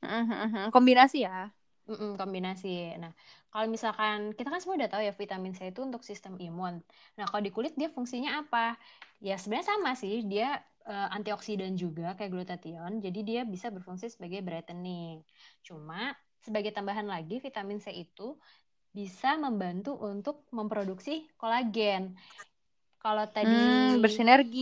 Mhm, 0.02 0.70
Kombinasi 0.72 1.18
ya. 1.26 1.52
Mm-mm, 1.90 2.14
kombinasi. 2.20 2.94
Nah, 3.02 3.10
kalau 3.50 3.66
misalkan 3.66 4.30
kita 4.38 4.46
kan 4.52 4.60
semua 4.62 4.78
udah 4.78 4.90
tahu 4.92 5.02
ya 5.02 5.12
vitamin 5.16 5.52
C 5.58 5.74
itu 5.74 5.80
untuk 5.82 6.02
sistem 6.06 6.38
imun. 6.38 6.78
Nah, 7.18 7.24
kalau 7.26 7.42
di 7.42 7.50
kulit 7.50 7.74
dia 7.74 7.90
fungsinya 7.90 8.30
apa? 8.46 8.78
Ya 9.18 9.34
sebenarnya 9.40 9.68
sama 9.74 9.90
sih, 9.98 10.22
dia 10.22 10.62
eh, 10.86 11.08
antioksidan 11.16 11.74
juga 11.74 12.14
kayak 12.14 12.30
glutathione, 12.30 13.02
jadi 13.02 13.20
dia 13.26 13.40
bisa 13.42 13.74
berfungsi 13.74 14.06
sebagai 14.14 14.38
brightening. 14.46 15.26
Cuma 15.66 16.14
sebagai 16.46 16.70
tambahan 16.70 17.10
lagi 17.10 17.42
vitamin 17.42 17.82
C 17.82 17.90
itu 17.90 18.38
bisa 18.94 19.34
membantu 19.38 19.94
untuk 19.98 20.46
memproduksi 20.54 21.26
kolagen. 21.40 22.14
Kalau 23.02 23.24
tadi 23.36 23.56
Hmm, 23.66 24.00
bersinergi. 24.02 24.60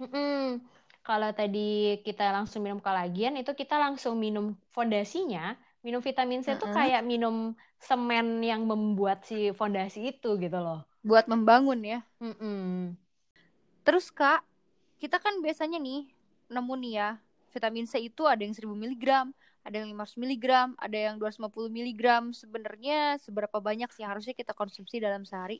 Mm-mm. 0.00 0.60
Kalau 1.06 1.30
tadi 1.38 1.58
kita 2.06 2.22
langsung 2.36 2.60
minum 2.64 2.80
kolagen, 2.86 3.32
itu 3.40 3.50
kita 3.60 3.74
langsung 3.84 4.14
minum 4.24 4.44
fondasinya. 4.76 5.40
Minum 5.84 6.00
vitamin 6.08 6.40
C 6.46 6.48
itu 6.56 6.66
Mm-mm. 6.66 6.76
kayak 6.76 7.02
minum 7.10 7.34
semen 7.88 8.26
yang 8.50 8.62
membuat 8.70 9.18
si 9.28 9.34
fondasi 9.58 9.98
itu 10.14 10.28
gitu 10.44 10.58
loh. 10.66 10.78
Buat 11.08 11.26
membangun 11.32 11.80
ya. 11.92 11.98
Mm-mm. 12.22 12.96
Terus 13.86 14.06
kak, 14.14 14.40
kita 15.02 15.18
kan 15.24 15.34
biasanya 15.44 15.78
nih 15.82 16.00
nemu 16.54 16.74
nih 16.82 16.92
ya, 17.00 17.08
vitamin 17.54 17.86
C 17.90 17.94
itu 18.08 18.22
ada 18.32 18.42
yang 18.46 18.54
1000 18.56 18.76
mg, 18.78 19.30
ada 19.66 19.74
yang 19.78 19.88
500 19.92 20.16
mg, 20.22 20.46
ada 20.78 20.98
yang 21.06 21.14
250 21.20 21.70
mg. 21.72 22.30
Sebenarnya 22.34 23.18
seberapa 23.24 23.58
banyak 23.68 23.88
sih 23.94 24.02
yang 24.06 24.12
harusnya 24.14 24.34
kita 24.40 24.52
konsumsi 24.60 24.96
dalam 25.02 25.22
sehari? 25.26 25.58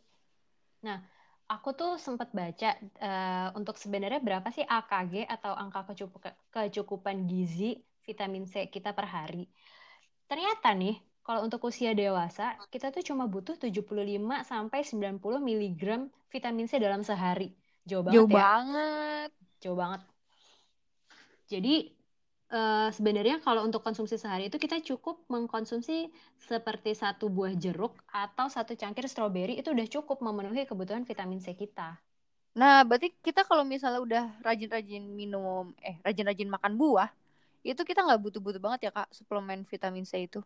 Aku 1.52 1.76
tuh 1.76 2.00
sempat 2.00 2.32
baca 2.32 2.70
eh, 2.80 3.48
untuk 3.58 3.76
sebenarnya 3.76 4.20
berapa 4.24 4.48
sih 4.48 4.64
AKG 4.64 5.28
atau 5.28 5.52
angka 5.52 5.92
kecukup- 5.92 6.38
kecukupan 6.48 7.28
gizi 7.28 7.76
vitamin 8.08 8.48
C 8.48 8.72
kita 8.72 8.96
per 8.96 9.04
hari. 9.04 9.44
Ternyata 10.24 10.72
nih, 10.72 10.96
kalau 11.20 11.44
untuk 11.44 11.60
usia 11.68 11.92
dewasa, 11.92 12.56
kita 12.72 12.88
tuh 12.88 13.04
cuma 13.04 13.28
butuh 13.28 13.54
75 13.60 14.42
sampai 14.48 14.80
90 14.80 15.38
mg 15.44 16.08
vitamin 16.32 16.66
C 16.66 16.80
dalam 16.80 17.04
sehari. 17.04 17.52
Jauh 17.84 18.00
banget 18.00 18.16
Jauh 18.16 18.30
ya. 18.32 18.40
banget. 18.40 19.30
jauh 19.62 19.78
banget. 19.78 20.00
Jadi 21.52 22.01
eh, 22.58 22.88
sebenarnya 22.96 23.36
kalau 23.46 23.60
untuk 23.68 23.80
konsumsi 23.86 24.14
sehari 24.22 24.44
itu 24.50 24.58
kita 24.64 24.76
cukup 24.88 25.16
mengkonsumsi 25.34 25.96
seperti 26.48 26.90
satu 27.02 27.24
buah 27.36 27.54
jeruk 27.64 27.92
atau 28.24 28.46
satu 28.56 28.72
cangkir 28.80 29.04
stroberi 29.12 29.52
itu 29.60 29.68
udah 29.76 29.86
cukup 29.94 30.18
memenuhi 30.26 30.62
kebutuhan 30.70 31.04
vitamin 31.10 31.40
C 31.44 31.48
kita. 31.62 31.88
Nah, 32.60 32.84
berarti 32.88 33.08
kita 33.26 33.40
kalau 33.48 33.64
misalnya 33.64 34.00
udah 34.06 34.22
rajin-rajin 34.46 35.02
minum, 35.20 35.72
eh 35.80 35.96
rajin-rajin 36.04 36.48
makan 36.52 36.72
buah, 36.80 37.08
itu 37.64 37.80
kita 37.88 38.00
nggak 38.06 38.20
butuh-butuh 38.24 38.60
banget 38.64 38.80
ya 38.88 38.90
kak 38.96 39.08
suplemen 39.18 39.60
vitamin 39.72 40.04
C 40.10 40.12
itu. 40.28 40.40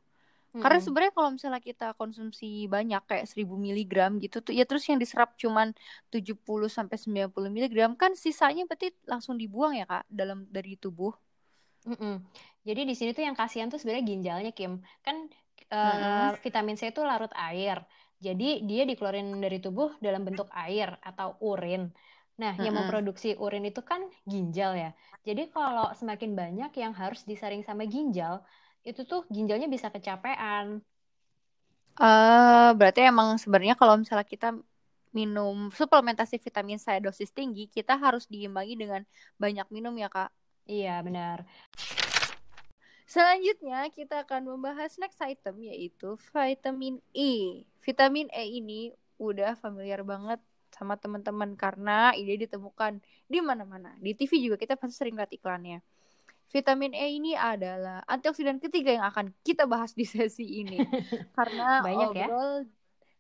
Karena 0.62 0.78
Mm-mm. 0.78 0.84
sebenarnya 0.84 1.12
kalau 1.18 1.30
misalnya 1.36 1.60
kita 1.70 1.86
konsumsi 2.00 2.46
banyak 2.74 3.02
kayak 3.10 3.26
1000 3.32 3.54
mg 3.60 4.18
gitu 4.24 4.38
tuh 4.46 4.52
ya 4.58 4.64
terus 4.68 4.84
yang 4.90 4.98
diserap 5.02 5.30
cuman 5.42 5.68
70 6.14 6.70
sampai 6.72 6.96
90 7.04 7.50
mg 7.52 7.94
kan 8.02 8.12
sisanya 8.16 8.62
berarti 8.68 8.88
langsung 9.10 9.36
dibuang 9.42 9.72
ya 9.80 9.84
Kak 9.90 10.04
dalam 10.10 10.46
dari 10.56 10.76
tubuh. 10.80 11.12
Mm-mm. 11.86 12.12
Jadi 12.66 12.80
di 12.88 12.94
sini 12.98 13.10
tuh 13.16 13.24
yang 13.28 13.36
kasihan 13.38 13.68
tuh 13.70 13.78
sebenarnya 13.78 14.06
ginjalnya 14.10 14.50
Kim. 14.58 14.72
Kan 15.06 15.16
Mm-mm. 15.82 16.36
vitamin 16.44 16.76
C 16.80 16.82
itu 16.92 17.02
larut 17.10 17.32
air. 17.38 17.78
Jadi 18.26 18.64
dia 18.68 18.82
dikeluarin 18.88 19.28
dari 19.44 19.58
tubuh 19.64 19.88
dalam 20.04 20.22
bentuk 20.26 20.48
air 20.64 20.88
atau 21.04 21.36
urin. 21.44 21.92
Nah, 22.42 22.52
Mm-mm. 22.58 22.64
yang 22.64 22.74
memproduksi 22.76 23.36
urin 23.44 23.64
itu 23.70 23.80
kan 23.90 24.00
ginjal 24.28 24.72
ya. 24.76 24.90
Jadi 25.28 25.42
kalau 25.54 25.86
semakin 26.00 26.32
banyak 26.40 26.70
yang 26.82 26.92
harus 27.00 27.22
disaring 27.30 27.62
sama 27.64 27.84
ginjal, 27.94 28.34
itu 28.88 29.00
tuh 29.10 29.20
ginjalnya 29.34 29.68
bisa 29.70 29.88
kecapean. 29.94 30.80
Eh, 32.00 32.68
berarti 32.78 33.00
emang 33.10 33.28
sebenarnya 33.42 33.74
kalau 33.80 33.94
misalnya 34.00 34.26
kita 34.34 34.46
minum 35.18 35.72
suplementasi 35.72 36.36
vitamin 36.46 36.76
C 36.84 36.86
dosis 37.04 37.30
tinggi, 37.32 37.62
kita 37.76 37.92
harus 38.04 38.24
diimbangi 38.32 38.74
dengan 38.82 39.02
banyak 39.42 39.66
minum 39.74 39.94
ya, 40.02 40.08
Kak. 40.12 40.28
Iya, 40.66 40.98
benar. 41.02 41.46
Selanjutnya 43.06 43.86
kita 43.94 44.26
akan 44.26 44.50
membahas 44.50 44.98
next 44.98 45.22
item 45.22 45.62
yaitu 45.62 46.18
vitamin 46.34 46.98
E. 47.14 47.62
Vitamin 47.80 48.26
E 48.34 48.44
ini 48.60 48.90
udah 49.16 49.56
familiar 49.56 50.02
banget 50.02 50.42
sama 50.74 50.98
teman-teman 51.00 51.56
karena 51.56 52.12
ide 52.12 52.44
ditemukan 52.44 53.00
di 53.30 53.38
mana-mana. 53.40 53.96
Di 54.02 54.12
TV 54.12 54.50
juga 54.50 54.60
kita 54.60 54.76
pasti 54.76 55.00
sering 55.00 55.16
lihat 55.16 55.32
iklannya. 55.32 55.80
Vitamin 56.52 56.92
E 56.92 57.06
ini 57.16 57.32
adalah 57.32 58.04
antioksidan 58.04 58.60
ketiga 58.60 58.92
yang 58.92 59.06
akan 59.08 59.32
kita 59.40 59.64
bahas 59.64 59.96
di 59.96 60.04
sesi 60.04 60.66
ini. 60.66 60.76
karena 61.38 61.80
Banyak 61.80 62.10
ya? 62.12 62.26
overall 62.28 62.66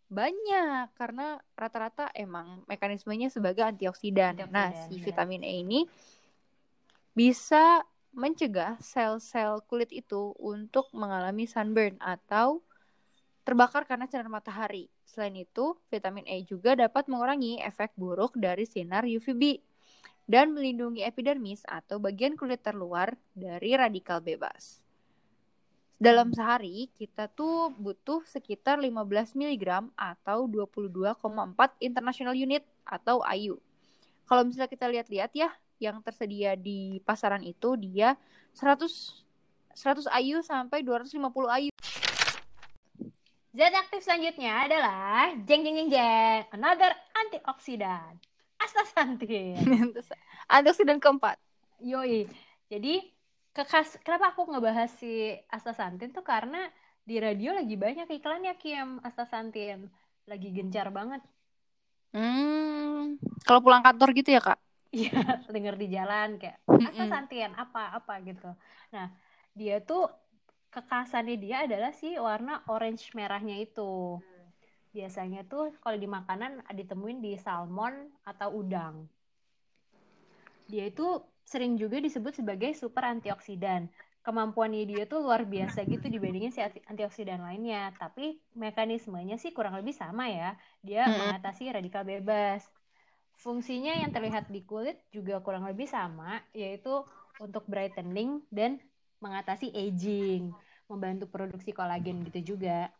banyak 0.06 0.94
karena 0.94 1.42
rata-rata 1.58 2.14
emang 2.14 2.62
mekanismenya 2.70 3.26
sebagai 3.26 3.66
antioksidan. 3.66 4.38
Nah, 4.54 4.70
Antioksidan, 4.70 4.86
si 4.86 4.94
benar. 5.02 5.06
vitamin 5.10 5.42
E 5.42 5.52
ini 5.66 5.80
bisa 7.16 7.80
mencegah 8.12 8.76
sel-sel 8.84 9.64
kulit 9.64 9.88
itu 9.88 10.36
untuk 10.36 10.92
mengalami 10.92 11.48
sunburn 11.48 11.96
atau 11.96 12.60
terbakar 13.48 13.88
karena 13.88 14.04
sinar 14.04 14.28
matahari. 14.28 14.92
Selain 15.08 15.32
itu, 15.32 15.80
vitamin 15.88 16.28
E 16.28 16.44
juga 16.44 16.76
dapat 16.76 17.08
mengurangi 17.08 17.56
efek 17.64 17.96
buruk 17.96 18.36
dari 18.36 18.68
sinar 18.68 19.08
UVB 19.08 19.64
dan 20.28 20.52
melindungi 20.52 21.06
epidermis 21.06 21.64
atau 21.64 21.96
bagian 21.96 22.36
kulit 22.36 22.60
terluar 22.60 23.16
dari 23.32 23.72
radikal 23.72 24.20
bebas. 24.20 24.84
Dalam 25.96 26.28
sehari, 26.36 26.92
kita 26.92 27.32
tuh 27.32 27.72
butuh 27.72 28.20
sekitar 28.28 28.76
15 28.76 29.32
mg 29.32 29.88
atau 29.96 30.44
22,4 30.44 31.16
international 31.80 32.36
unit 32.36 32.60
atau 32.84 33.24
IU. 33.24 33.56
Kalau 34.28 34.44
misalnya 34.44 34.68
kita 34.68 34.92
lihat-lihat 34.92 35.32
ya, 35.32 35.48
yang 35.76 36.00
tersedia 36.00 36.56
di 36.56 37.00
pasaran 37.04 37.44
itu 37.44 37.76
dia 37.76 38.16
100 38.56 39.26
100 39.76 40.08
IU 40.24 40.40
sampai 40.40 40.80
250 40.80 41.20
IU. 41.60 41.72
Zat 43.56 43.72
aktif 43.72 44.00
selanjutnya 44.04 44.68
adalah 44.68 45.32
jeng 45.48 45.64
jeng 45.64 45.76
jeng 45.80 45.90
jeng, 45.92 46.42
another 46.52 46.92
antioksidan, 47.12 48.20
astaxanthin. 48.60 49.56
Antioksidan 50.52 51.00
keempat. 51.00 51.40
Yoi. 51.80 52.28
Jadi 52.68 53.00
kekas 53.56 53.96
kenapa 54.04 54.36
aku 54.36 54.48
ngebahas 54.52 54.92
si 55.00 55.32
astaxanthin 55.48 56.12
tuh 56.12 56.20
karena 56.20 56.68
di 57.00 57.16
radio 57.16 57.56
lagi 57.56 57.80
banyak 57.80 58.08
iklannya 58.20 58.56
Kim 58.60 59.00
astaxanthin. 59.00 59.88
Lagi 60.28 60.52
gencar 60.52 60.92
banget. 60.92 61.24
Hmm, 62.12 63.16
kalau 63.44 63.60
pulang 63.64 63.80
kantor 63.80 64.12
gitu 64.16 64.36
ya, 64.36 64.40
Kak? 64.40 64.65
Iya, 64.96 65.08
denger 65.54 65.74
di 65.82 65.86
jalan 65.96 66.28
kayak 66.40 66.56
Mm-mm. 66.68 66.86
astaxanthin 66.88 67.50
apa 67.62 67.80
apa 67.98 68.12
gitu. 68.28 68.46
Nah, 68.94 69.06
dia 69.58 69.74
tuh 69.88 70.00
kekasannya 70.74 71.34
dia 71.44 71.56
adalah 71.66 71.90
si 72.00 72.06
warna 72.28 72.52
orange 72.74 73.04
merahnya 73.18 73.56
itu. 73.64 73.82
Biasanya 74.96 75.40
tuh 75.52 75.64
kalau 75.82 75.98
di 76.02 76.08
makanan 76.16 76.52
ditemuin 76.78 77.18
di 77.26 77.32
salmon 77.44 77.94
atau 78.30 78.48
udang. 78.60 78.94
Dia 80.72 80.84
itu 80.90 81.06
sering 81.52 81.72
juga 81.82 81.96
disebut 82.06 82.32
sebagai 82.42 82.70
super 82.82 83.04
antioksidan. 83.14 83.82
Kemampuannya 84.26 84.82
dia 84.90 85.02
tuh 85.06 85.18
luar 85.26 85.42
biasa 85.54 85.78
gitu 85.92 86.06
dibandingin 86.14 86.50
si 86.54 86.58
anti- 86.66 86.82
antioksidan 86.90 87.40
lainnya. 87.46 87.94
Tapi 88.02 88.24
mekanismenya 88.62 89.36
sih 89.42 89.50
kurang 89.56 89.74
lebih 89.78 89.94
sama 89.94 90.24
ya. 90.38 90.58
Dia 90.82 91.14
mengatasi 91.18 91.70
radikal 91.76 92.02
bebas. 92.02 92.62
Fungsinya 93.44 93.92
yang 94.02 94.10
terlihat 94.14 94.44
di 94.54 94.60
kulit 94.70 94.96
juga 95.16 95.34
kurang 95.44 95.64
lebih 95.70 95.86
sama, 95.96 96.40
yaitu 96.56 96.92
untuk 97.44 97.64
brightening 97.72 98.30
dan 98.58 98.70
mengatasi 99.24 99.66
aging, 99.76 100.56
membantu 100.90 101.24
produksi 101.34 101.70
kolagen 101.78 102.16
gitu 102.26 102.40
juga. 102.56 102.90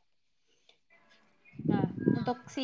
Nah, 1.70 1.85
untuk 2.18 2.38
si 2.57 2.62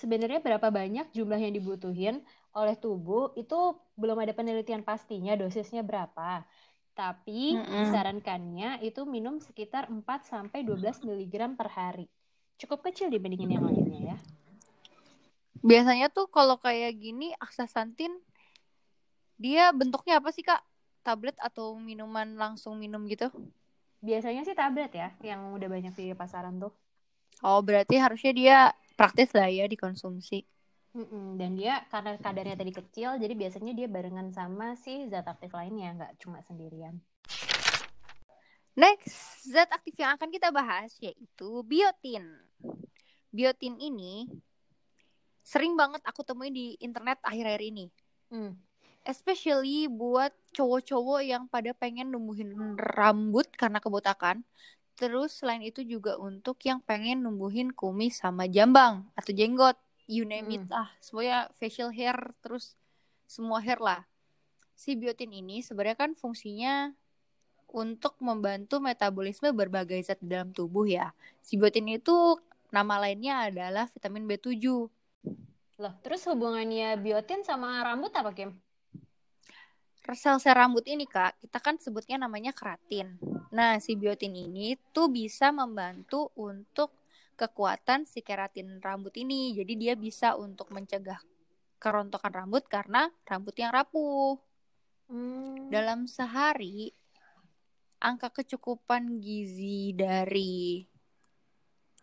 sebenarnya 0.00 0.40
berapa 0.46 0.68
banyak 0.78 1.06
jumlah 1.16 1.40
yang 1.44 1.54
dibutuhin 1.58 2.14
oleh 2.58 2.74
tubuh 2.84 3.22
itu 3.40 3.54
belum 4.00 4.18
ada 4.22 4.32
penelitian 4.38 4.82
pastinya 4.88 5.32
dosisnya 5.40 5.82
berapa. 5.90 6.44
Tapi 6.98 7.40
Mm-mm. 7.52 7.78
disarankannya 7.80 8.68
itu 8.88 9.00
minum 9.14 9.34
sekitar 9.46 9.82
4 9.94 10.20
sampai 10.32 10.58
12 10.66 10.96
mg 11.06 11.52
per 11.58 11.68
hari. 11.78 12.06
Cukup 12.60 12.78
kecil 12.86 13.06
dibandingin 13.14 13.50
yang 13.56 13.64
lainnya 13.70 14.00
ya. 14.14 14.16
Biasanya 15.62 16.08
tuh 16.10 16.30
kalau 16.30 16.56
kayak 16.58 16.94
gini 16.98 17.34
astaxanthin 17.42 18.14
dia 19.38 19.70
bentuknya 19.70 20.18
apa 20.18 20.34
sih, 20.34 20.42
Kak? 20.42 20.62
Tablet 21.06 21.38
atau 21.38 21.78
minuman 21.78 22.34
langsung 22.34 22.78
minum 22.78 23.06
gitu? 23.06 23.30
Biasanya 24.02 24.46
sih 24.46 24.54
tablet 24.54 24.90
ya, 24.94 25.14
yang 25.22 25.54
udah 25.54 25.68
banyak 25.70 25.94
di 25.94 26.14
pasaran 26.14 26.58
tuh. 26.58 26.74
Oh, 27.42 27.62
berarti 27.62 27.98
harusnya 27.98 28.32
dia 28.34 28.58
praktis 28.98 29.30
lah 29.30 29.46
ya 29.46 29.70
dikonsumsi. 29.70 30.42
Mm-mm, 30.98 31.38
Dan 31.38 31.54
dia 31.54 31.86
karena 31.86 32.18
kadarnya 32.18 32.58
tadi 32.58 32.74
kecil, 32.74 33.14
jadi 33.22 33.34
biasanya 33.38 33.72
dia 33.78 33.86
barengan 33.86 34.34
sama 34.34 34.74
si 34.74 35.06
zat 35.06 35.26
aktif 35.30 35.54
lainnya, 35.54 35.94
nggak 35.94 36.12
cuma 36.18 36.42
sendirian. 36.42 36.98
Next, 38.74 39.46
zat 39.46 39.70
aktif 39.70 39.94
yang 39.98 40.14
akan 40.18 40.30
kita 40.30 40.50
bahas 40.50 40.94
yaitu 40.98 41.62
biotin. 41.66 42.26
Biotin 43.30 43.78
ini 43.78 44.26
sering 45.48 45.80
banget 45.80 46.04
aku 46.04 46.20
temuin 46.20 46.52
di 46.52 46.76
internet 46.76 47.16
akhir-akhir 47.24 47.62
ini. 47.64 47.88
Hmm. 48.28 48.52
Especially 49.00 49.88
buat 49.88 50.36
cowok-cowok 50.52 51.24
yang 51.24 51.48
pada 51.48 51.72
pengen 51.72 52.12
numbuhin 52.12 52.52
rambut 52.76 53.48
karena 53.56 53.80
kebotakan. 53.80 54.44
Terus 55.00 55.40
selain 55.40 55.64
itu 55.64 55.80
juga 55.80 56.20
untuk 56.20 56.60
yang 56.68 56.84
pengen 56.84 57.24
numbuhin 57.24 57.72
kumis 57.72 58.20
sama 58.20 58.44
jambang 58.44 59.08
atau 59.16 59.32
jenggot. 59.32 59.80
You 60.04 60.28
name 60.28 60.52
it 60.52 60.68
Hmm. 60.68 60.72
lah. 60.72 60.88
Semuanya 61.00 61.48
facial 61.56 61.88
hair 61.96 62.16
terus 62.44 62.76
semua 63.24 63.64
hair 63.64 63.80
lah. 63.80 64.04
Si 64.76 64.92
biotin 64.92 65.32
ini 65.32 65.64
sebenarnya 65.64 65.96
kan 65.96 66.12
fungsinya 66.12 66.92
untuk 67.68 68.16
membantu 68.20 68.80
metabolisme 68.80 69.52
berbagai 69.52 70.00
zat 70.04 70.20
di 70.20 70.28
dalam 70.28 70.52
tubuh 70.52 70.84
ya. 70.84 71.12
Si 71.40 71.56
biotin 71.56 71.88
itu 71.88 72.36
nama 72.68 73.00
lainnya 73.00 73.48
adalah 73.48 73.88
vitamin 73.88 74.28
B7. 74.28 74.92
Loh, 75.78 75.94
terus 76.02 76.26
hubungannya 76.26 76.98
biotin 76.98 77.46
sama 77.46 77.82
rambut 77.86 78.10
apa, 78.14 78.34
Kim? 78.34 78.54
sel-sel 80.08 80.56
rambut 80.56 80.88
ini 80.88 81.04
kak 81.04 81.36
kita 81.36 81.60
kan 81.60 81.76
sebutnya 81.76 82.16
namanya 82.16 82.56
keratin 82.56 83.20
nah 83.52 83.76
si 83.76 83.92
biotin 83.92 84.32
ini 84.32 84.72
tuh 84.88 85.12
bisa 85.12 85.52
membantu 85.52 86.32
untuk 86.32 86.96
kekuatan 87.36 88.08
si 88.08 88.24
keratin 88.24 88.80
rambut 88.80 89.12
ini 89.20 89.52
jadi 89.52 89.72
dia 89.76 89.94
bisa 90.00 90.32
untuk 90.32 90.72
mencegah 90.72 91.20
kerontokan 91.76 92.32
rambut 92.32 92.64
karena 92.72 93.12
rambut 93.28 93.52
yang 93.60 93.68
rapuh 93.68 94.40
Hmm. 95.08 95.72
dalam 95.72 96.04
sehari 96.04 96.92
angka 97.96 98.28
kecukupan 98.28 99.24
gizi 99.24 99.96
dari 99.96 100.84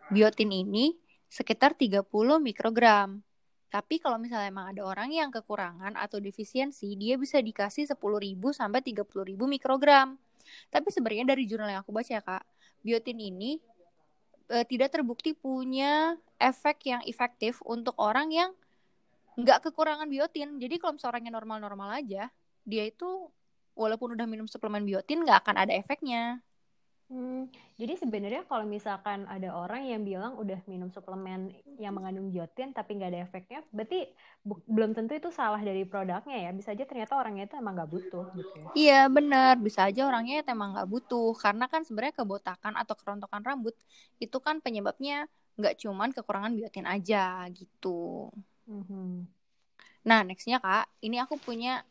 biotin 0.10 0.50
ini 0.50 0.90
sekitar 1.30 1.78
30 1.78 2.02
mikrogram 2.42 3.22
tapi 3.70 4.00
kalau 4.00 4.16
misalnya 4.22 4.48
emang 4.50 4.72
ada 4.72 4.82
orang 4.86 5.12
yang 5.12 5.30
kekurangan 5.34 5.98
atau 5.98 6.22
defisiensi, 6.22 6.96
dia 6.96 7.20
bisa 7.20 7.42
dikasih 7.42 7.90
10.000 7.90 7.98
sampai 8.56 8.80
30.000 8.80 9.36
mikrogram. 9.36 10.16
Tapi 10.70 10.88
sebenarnya 10.94 11.26
dari 11.36 11.44
jurnal 11.50 11.70
yang 11.74 11.82
aku 11.82 11.92
baca 11.92 12.08
ya, 12.08 12.22
Kak, 12.22 12.44
biotin 12.86 13.18
ini 13.18 13.58
eh, 14.54 14.66
tidak 14.70 14.94
terbukti 14.94 15.34
punya 15.34 16.16
efek 16.38 16.86
yang 16.86 17.02
efektif 17.04 17.60
untuk 17.66 17.98
orang 17.98 18.30
yang 18.30 18.52
nggak 19.36 19.68
kekurangan 19.70 20.08
biotin. 20.08 20.62
Jadi 20.62 20.76
kalau 20.80 20.96
misalnya 20.96 21.34
normal-normal 21.34 22.00
aja, 22.00 22.32
dia 22.64 22.84
itu 22.88 23.28
walaupun 23.76 24.16
udah 24.16 24.24
minum 24.26 24.48
suplemen 24.48 24.88
biotin 24.88 25.26
nggak 25.28 25.44
akan 25.44 25.56
ada 25.68 25.74
efeknya. 25.76 26.40
Hmm, 27.06 27.46
jadi 27.78 28.02
sebenarnya 28.02 28.50
kalau 28.50 28.66
misalkan 28.66 29.30
ada 29.30 29.54
orang 29.54 29.86
yang 29.86 30.02
bilang 30.02 30.42
udah 30.42 30.58
minum 30.66 30.90
suplemen 30.90 31.54
yang 31.78 31.94
mengandung 31.94 32.34
biotin 32.34 32.74
tapi 32.74 32.98
nggak 32.98 33.14
ada 33.14 33.22
efeknya, 33.30 33.62
berarti 33.70 34.10
belum 34.46 34.98
tentu 34.98 35.14
itu 35.14 35.30
salah 35.30 35.62
dari 35.62 35.86
produknya 35.86 36.50
ya. 36.50 36.50
Bisa 36.50 36.74
aja 36.74 36.82
ternyata 36.90 37.14
orangnya 37.14 37.46
itu 37.46 37.62
emang 37.62 37.78
nggak 37.78 37.92
butuh 37.94 38.26
gitu 38.34 38.54
ya. 38.58 38.68
Iya 38.74 39.00
benar, 39.14 39.54
bisa 39.62 39.86
aja 39.86 40.02
orangnya 40.10 40.42
emang 40.50 40.74
nggak 40.74 40.90
butuh 40.90 41.38
karena 41.38 41.70
kan 41.70 41.86
sebenarnya 41.86 42.16
kebotakan 42.26 42.74
atau 42.74 42.94
kerontokan 42.98 43.42
rambut 43.46 43.78
itu 44.18 44.38
kan 44.42 44.58
penyebabnya 44.66 45.30
nggak 45.62 45.78
cuman 45.86 46.10
kekurangan 46.10 46.58
biotin 46.58 46.90
aja 46.90 47.46
gitu. 47.54 48.34
Mhm. 48.66 49.30
Nah, 50.06 50.20
nextnya 50.26 50.58
kak, 50.62 50.90
ini 51.06 51.18
aku 51.22 51.38
punya 51.38 51.86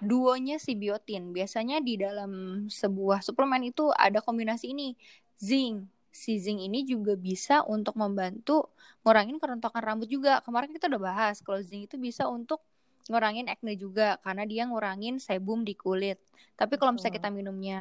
duonya 0.00 0.56
si 0.56 0.74
biotin. 0.74 1.30
Biasanya 1.30 1.84
di 1.84 2.00
dalam 2.00 2.64
sebuah 2.66 3.20
suplemen 3.20 3.70
itu 3.70 3.92
ada 3.92 4.24
kombinasi 4.24 4.72
ini, 4.72 4.96
zinc. 5.36 5.86
Si 6.10 6.42
zinc 6.42 6.58
ini 6.58 6.82
juga 6.82 7.14
bisa 7.14 7.62
untuk 7.68 7.94
membantu 7.94 8.66
ngurangin 9.06 9.38
kerontokan 9.38 9.80
rambut 9.84 10.08
juga. 10.10 10.42
Kemarin 10.42 10.74
kita 10.74 10.90
udah 10.90 11.00
bahas 11.00 11.38
kalau 11.44 11.60
zinc 11.62 11.86
itu 11.86 11.96
bisa 12.00 12.26
untuk 12.26 12.60
ngurangin 13.08 13.46
acne 13.50 13.74
juga 13.78 14.18
karena 14.20 14.44
dia 14.44 14.66
ngurangin 14.66 15.22
sebum 15.22 15.62
di 15.62 15.78
kulit. 15.78 16.18
Tapi 16.58 16.76
kalau 16.76 16.96
misalnya 16.96 17.16
kita 17.16 17.28
minumnya 17.32 17.80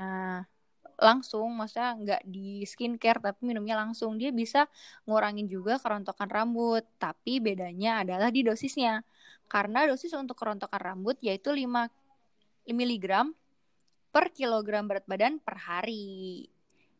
langsung, 0.99 1.55
maksudnya 1.55 1.95
nggak 1.95 2.21
di 2.27 2.63
skincare 2.67 3.23
tapi 3.23 3.47
minumnya 3.47 3.79
langsung, 3.79 4.19
dia 4.19 4.35
bisa 4.35 4.67
ngurangin 5.07 5.47
juga 5.47 5.79
kerontokan 5.79 6.27
rambut. 6.27 6.83
Tapi 6.99 7.39
bedanya 7.39 8.03
adalah 8.03 8.29
di 8.29 8.45
dosisnya. 8.45 9.01
Karena 9.49 9.89
dosis 9.89 10.13
untuk 10.13 10.37
kerontokan 10.37 10.77
rambut 10.77 11.17
yaitu 11.25 11.49
5 11.49 11.89
mg 12.71 13.33
per 14.09 14.33
kilogram 14.33 14.89
berat 14.89 15.05
badan 15.05 15.37
per 15.37 15.57
hari. 15.57 16.49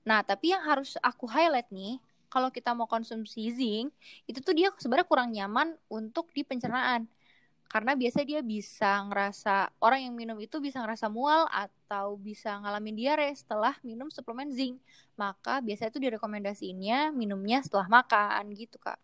Nah, 0.06 0.22
tapi 0.22 0.54
yang 0.54 0.62
harus 0.66 0.96
aku 1.02 1.26
highlight 1.26 1.70
nih, 1.74 1.98
kalau 2.30 2.54
kita 2.54 2.74
mau 2.78 2.86
konsumsi 2.86 3.50
zinc, 3.54 3.90
itu 4.30 4.40
tuh 4.42 4.54
dia 4.54 4.70
sebenarnya 4.78 5.08
kurang 5.10 5.34
nyaman 5.34 5.74
untuk 5.90 6.30
di 6.34 6.46
pencernaan 6.46 7.10
karena 7.70 7.94
biasa 7.94 8.26
dia 8.26 8.42
bisa 8.42 9.06
ngerasa 9.06 9.70
orang 9.78 10.10
yang 10.10 10.18
minum 10.18 10.42
itu 10.42 10.58
bisa 10.58 10.82
ngerasa 10.82 11.06
mual 11.06 11.46
atau 11.54 12.18
bisa 12.18 12.58
ngalamin 12.58 12.98
diare 12.98 13.30
setelah 13.38 13.78
minum 13.86 14.10
suplemen 14.10 14.50
zinc. 14.50 14.82
Maka 15.14 15.62
biasa 15.62 15.94
itu 15.94 16.02
direkomendasiinnya 16.02 17.14
minumnya 17.14 17.62
setelah 17.62 17.86
makan 17.86 18.58
gitu, 18.58 18.82
Kak. 18.82 18.98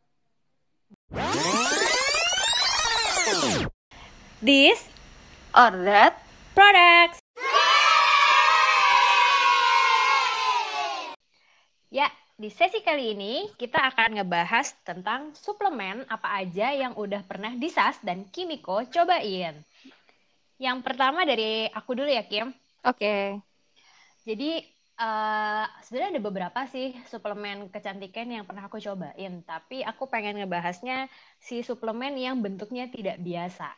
This 4.41 4.82
or 5.54 5.69
that 5.86 6.24
products. 6.55 7.19
Ya, 11.91 12.07
di 12.39 12.47
sesi 12.47 12.79
kali 12.79 13.11
ini 13.11 13.51
kita 13.59 13.83
akan 13.91 14.23
ngebahas 14.23 14.71
tentang 14.87 15.35
suplemen 15.35 16.07
apa 16.07 16.39
aja 16.39 16.71
yang 16.71 16.95
udah 16.95 17.27
pernah 17.27 17.51
Disas 17.59 17.99
dan 18.01 18.23
Kimiko 18.31 18.87
cobain. 18.87 19.59
Yang 20.55 20.77
pertama 20.87 21.27
dari 21.27 21.67
aku 21.67 21.91
dulu 21.99 22.07
ya 22.07 22.23
Kim. 22.23 22.55
Oke. 22.87 22.95
Okay. 22.95 23.23
Jadi 24.25 24.63
uh, 24.99 25.67
sebenarnya 25.83 26.17
ada 26.17 26.23
beberapa 26.23 26.59
sih 26.71 26.95
suplemen 27.11 27.67
kecantikan 27.69 28.27
yang 28.31 28.47
pernah 28.47 28.67
aku 28.67 28.79
cobain, 28.79 29.43
tapi 29.43 29.83
aku 29.83 30.07
pengen 30.07 30.39
ngebahasnya 30.39 31.11
si 31.39 31.61
suplemen 31.61 32.15
yang 32.15 32.39
bentuknya 32.39 32.87
tidak 32.87 33.19
biasa. 33.19 33.69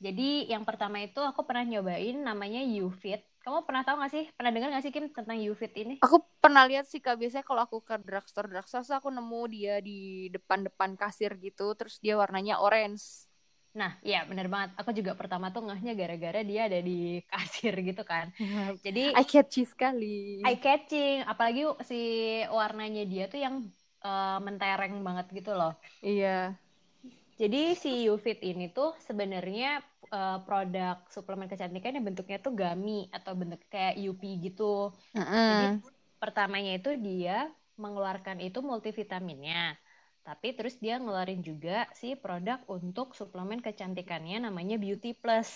Jadi 0.00 0.48
yang 0.48 0.64
pertama 0.64 0.98
itu 1.04 1.20
aku 1.20 1.44
pernah 1.44 1.62
nyobain 1.68 2.16
namanya 2.16 2.64
YouFit 2.64 3.30
kamu 3.40 3.64
pernah 3.64 3.80
tahu 3.80 4.04
gak 4.04 4.12
sih? 4.12 4.24
Pernah 4.36 4.52
dengar 4.52 4.68
gak 4.68 4.84
sih 4.84 4.92
Kim 4.92 5.08
tentang 5.08 5.40
UFIT 5.40 5.74
ini? 5.80 5.94
Aku 6.04 6.20
pernah 6.44 6.68
lihat 6.68 6.84
sih 6.84 7.00
kak. 7.00 7.16
Biasanya 7.16 7.44
kalau 7.44 7.64
aku 7.64 7.80
ke 7.80 7.96
drugstore 7.96 8.52
drugstore 8.52 8.84
aku 8.84 9.08
nemu 9.08 9.40
dia 9.48 9.80
di 9.80 10.28
depan-depan 10.28 11.00
kasir 11.00 11.40
gitu. 11.40 11.72
Terus 11.72 11.96
dia 12.04 12.20
warnanya 12.20 12.60
orange. 12.60 13.24
Nah, 13.72 13.96
iya 14.04 14.28
bener 14.28 14.52
banget. 14.52 14.76
Aku 14.76 14.92
juga 14.92 15.16
pertama 15.16 15.48
tuh 15.54 15.64
ngehnya 15.64 15.96
gara-gara 15.96 16.44
dia 16.44 16.68
ada 16.68 16.84
di 16.84 17.16
kasir 17.32 17.72
gitu 17.80 18.02
kan. 18.04 18.28
Jadi 18.84 19.16
eye 19.16 19.28
catchy 19.28 19.64
sekali. 19.64 20.44
Eye 20.44 20.60
catching, 20.60 21.24
apalagi 21.24 21.64
si 21.88 22.00
warnanya 22.44 23.08
dia 23.08 23.24
tuh 23.24 23.40
yang 23.40 23.72
uh, 24.04 24.36
mentereng 24.44 25.00
banget 25.00 25.32
gitu 25.32 25.56
loh. 25.56 25.80
Iya. 26.04 26.60
Jadi 27.40 27.72
si 27.72 28.04
UFIT 28.04 28.52
ini 28.52 28.68
tuh 28.68 28.92
sebenarnya 29.00 29.80
uh, 30.12 30.44
produk 30.44 31.00
suplemen 31.08 31.48
kecantikan 31.48 31.96
yang 31.96 32.04
bentuknya 32.04 32.36
tuh 32.36 32.52
gummy 32.52 33.08
atau 33.16 33.32
bentuk 33.32 33.64
kayak 33.72 33.96
UP 33.96 34.20
gitu. 34.20 34.92
Uh 35.16 35.20
-uh. 35.24 35.48
Jadi 35.48 35.88
pertamanya 36.20 36.76
itu 36.76 36.92
dia 37.00 37.48
mengeluarkan 37.80 38.44
itu 38.44 38.60
multivitaminnya. 38.60 39.72
Tapi 40.20 40.52
terus 40.52 40.76
dia 40.76 41.00
ngeluarin 41.00 41.40
juga 41.40 41.88
si 41.96 42.12
produk 42.12 42.60
untuk 42.68 43.16
suplemen 43.16 43.64
kecantikannya 43.64 44.44
namanya 44.44 44.76
Beauty 44.76 45.16
Plus. 45.16 45.48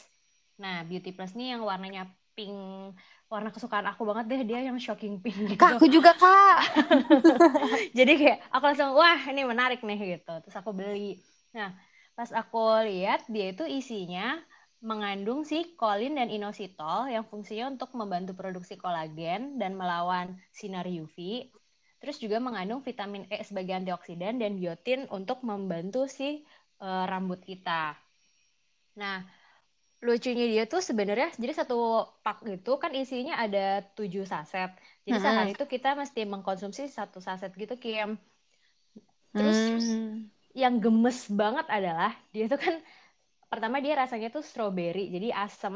Nah, 0.56 0.88
Beauty 0.88 1.12
Plus 1.12 1.36
nih 1.36 1.52
yang 1.52 1.68
warnanya 1.68 2.08
pink, 2.32 2.96
warna 3.28 3.52
kesukaan 3.52 3.84
aku 3.84 4.08
banget 4.08 4.24
deh 4.32 4.42
dia 4.56 4.64
yang 4.64 4.80
shocking 4.80 5.20
pink 5.20 5.52
gitu. 5.52 5.60
Kak, 5.60 5.76
aku 5.76 5.86
juga, 5.92 6.16
Kak. 6.16 6.80
Jadi 7.98 8.12
kayak 8.16 8.38
aku 8.48 8.64
langsung 8.72 8.96
wah, 8.96 9.20
ini 9.28 9.44
menarik 9.44 9.84
nih 9.84 10.16
gitu. 10.16 10.32
Terus 10.48 10.56
aku 10.56 10.72
beli. 10.72 11.33
Nah, 11.56 11.70
pas 12.18 12.30
aku 12.40 12.58
lihat 12.90 13.20
dia 13.34 13.46
itu 13.54 13.64
isinya 13.78 14.38
mengandung 14.84 15.40
si 15.50 15.58
kolin 15.80 16.14
dan 16.18 16.28
inositol 16.28 17.08
yang 17.14 17.24
fungsinya 17.30 17.64
untuk 17.72 17.90
membantu 17.96 18.32
produksi 18.40 18.74
kolagen 18.76 19.56
dan 19.60 19.72
melawan 19.80 20.36
sinar 20.52 20.84
UV. 20.84 21.16
Terus 22.00 22.16
juga 22.20 22.36
mengandung 22.46 22.84
vitamin 22.84 23.24
E 23.32 23.40
sebagai 23.48 23.74
antioksidan 23.80 24.36
dan 24.42 24.60
biotin 24.60 25.08
untuk 25.08 25.40
membantu 25.40 26.04
si 26.16 26.44
uh, 26.84 27.04
rambut 27.08 27.40
kita. 27.40 27.96
Nah, 29.00 29.16
lucunya 30.06 30.44
dia 30.52 30.64
tuh 30.72 30.82
sebenarnya 30.88 31.28
jadi 31.42 31.52
satu 31.64 31.74
pak 32.24 32.36
itu 32.56 32.72
kan 32.82 32.92
isinya 33.02 33.34
ada 33.44 33.58
tujuh 33.96 34.24
saset. 34.32 34.70
Jadi 35.06 35.18
sehari 35.24 35.50
itu 35.56 35.64
kita 35.74 35.88
mesti 36.00 36.20
mengkonsumsi 36.32 36.82
satu 36.98 37.18
saset 37.26 37.50
gitu 37.62 37.74
Kim. 37.84 38.08
Terus 39.36 39.58
hmm 39.74 40.33
yang 40.54 40.78
gemes 40.78 41.26
banget 41.26 41.66
adalah 41.66 42.14
dia 42.30 42.46
tuh 42.46 42.62
kan 42.62 42.78
pertama 43.50 43.82
dia 43.82 43.98
rasanya 43.98 44.30
tuh 44.30 44.42
strawberry 44.42 45.10
jadi 45.10 45.34
asam 45.34 45.74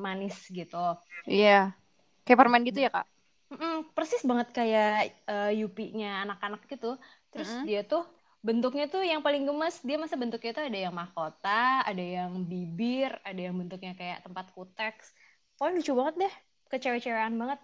manis 0.00 0.36
gitu. 0.52 0.96
Iya. 1.24 1.74
Yeah. 1.74 2.24
kayak 2.28 2.38
permen 2.38 2.62
gitu 2.68 2.84
ya 2.84 2.92
kak? 2.92 3.08
Mm-mm, 3.50 3.90
persis 3.96 4.22
banget 4.22 4.54
kayak 4.54 5.18
uh, 5.26 5.50
yupinya 5.50 6.22
anak-anak 6.28 6.62
gitu. 6.70 6.94
Terus 7.32 7.48
mm 7.50 7.56
-hmm. 7.58 7.66
dia 7.66 7.80
tuh 7.82 8.04
bentuknya 8.44 8.86
tuh 8.86 9.02
yang 9.02 9.24
paling 9.24 9.48
gemes. 9.48 9.82
Dia 9.82 9.96
masa 9.96 10.14
bentuknya 10.20 10.52
tuh 10.54 10.64
ada 10.68 10.78
yang 10.78 10.94
mahkota 10.94 11.82
ada 11.82 12.04
yang 12.04 12.44
bibir 12.44 13.10
ada 13.26 13.40
yang 13.40 13.56
bentuknya 13.56 13.96
kayak 13.96 14.22
tempat 14.22 14.52
kuteks. 14.54 15.16
Pokoknya 15.56 15.80
lucu 15.80 15.92
banget 15.96 16.14
deh. 16.28 16.34
Kecewe-cewean 16.70 17.34
banget. 17.34 17.60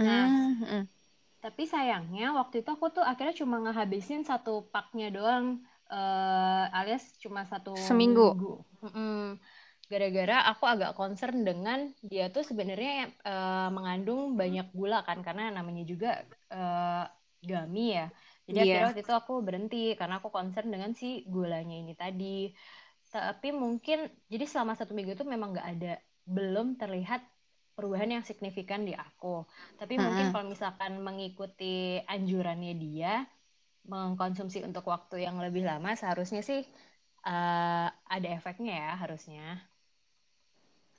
Nah 0.00 0.26
mm 0.26 0.56
-hmm 0.58 1.01
tapi 1.42 1.66
sayangnya 1.66 2.38
waktu 2.38 2.62
itu 2.62 2.70
aku 2.70 2.94
tuh 2.94 3.02
akhirnya 3.02 3.34
cuma 3.34 3.58
ngehabisin 3.58 4.22
satu 4.22 4.70
paknya 4.70 5.10
doang 5.10 5.58
uh, 5.90 6.70
alias 6.70 7.18
cuma 7.18 7.42
satu 7.42 7.74
seminggu. 7.74 8.38
gara-gara 9.90 10.48
aku 10.48 10.64
agak 10.64 10.94
concern 10.96 11.42
dengan 11.44 11.90
dia 12.00 12.30
tuh 12.30 12.46
sebenarnya 12.46 13.12
uh, 13.26 13.68
mengandung 13.74 14.38
banyak 14.38 14.70
gula 14.72 15.02
kan 15.04 15.20
karena 15.20 15.50
namanya 15.50 15.82
juga 15.84 16.22
uh, 16.54 17.04
gummy 17.42 17.98
ya. 17.98 18.06
Jadi 18.46 18.56
yeah. 18.56 18.64
akhirnya 18.64 18.88
waktu 18.94 19.02
itu 19.02 19.14
aku 19.14 19.34
berhenti 19.42 19.84
karena 19.98 20.22
aku 20.22 20.30
concern 20.30 20.70
dengan 20.70 20.94
si 20.94 21.26
gulanya 21.26 21.74
ini 21.74 21.92
tadi. 21.98 22.54
Tapi 23.12 23.52
mungkin 23.52 24.08
jadi 24.30 24.46
selama 24.48 24.78
satu 24.78 24.96
minggu 24.96 25.18
itu 25.18 25.26
memang 25.28 25.52
nggak 25.52 25.68
ada 25.76 25.92
belum 26.22 26.78
terlihat 26.78 27.20
perubahan 27.72 28.20
yang 28.20 28.24
signifikan 28.24 28.84
di 28.84 28.92
aku. 28.92 29.44
Tapi 29.80 29.96
hmm. 29.96 30.02
mungkin 30.02 30.26
kalau 30.30 30.46
misalkan 30.48 31.00
mengikuti 31.00 31.98
anjurannya 32.04 32.72
dia 32.76 33.14
mengkonsumsi 33.88 34.62
untuk 34.62 34.86
waktu 34.86 35.26
yang 35.26 35.42
lebih 35.42 35.66
lama 35.66 35.90
seharusnya 35.98 36.44
sih 36.46 36.62
uh, 37.26 37.88
ada 37.90 38.28
efeknya 38.30 38.78
ya 38.78 38.92
harusnya. 38.94 39.46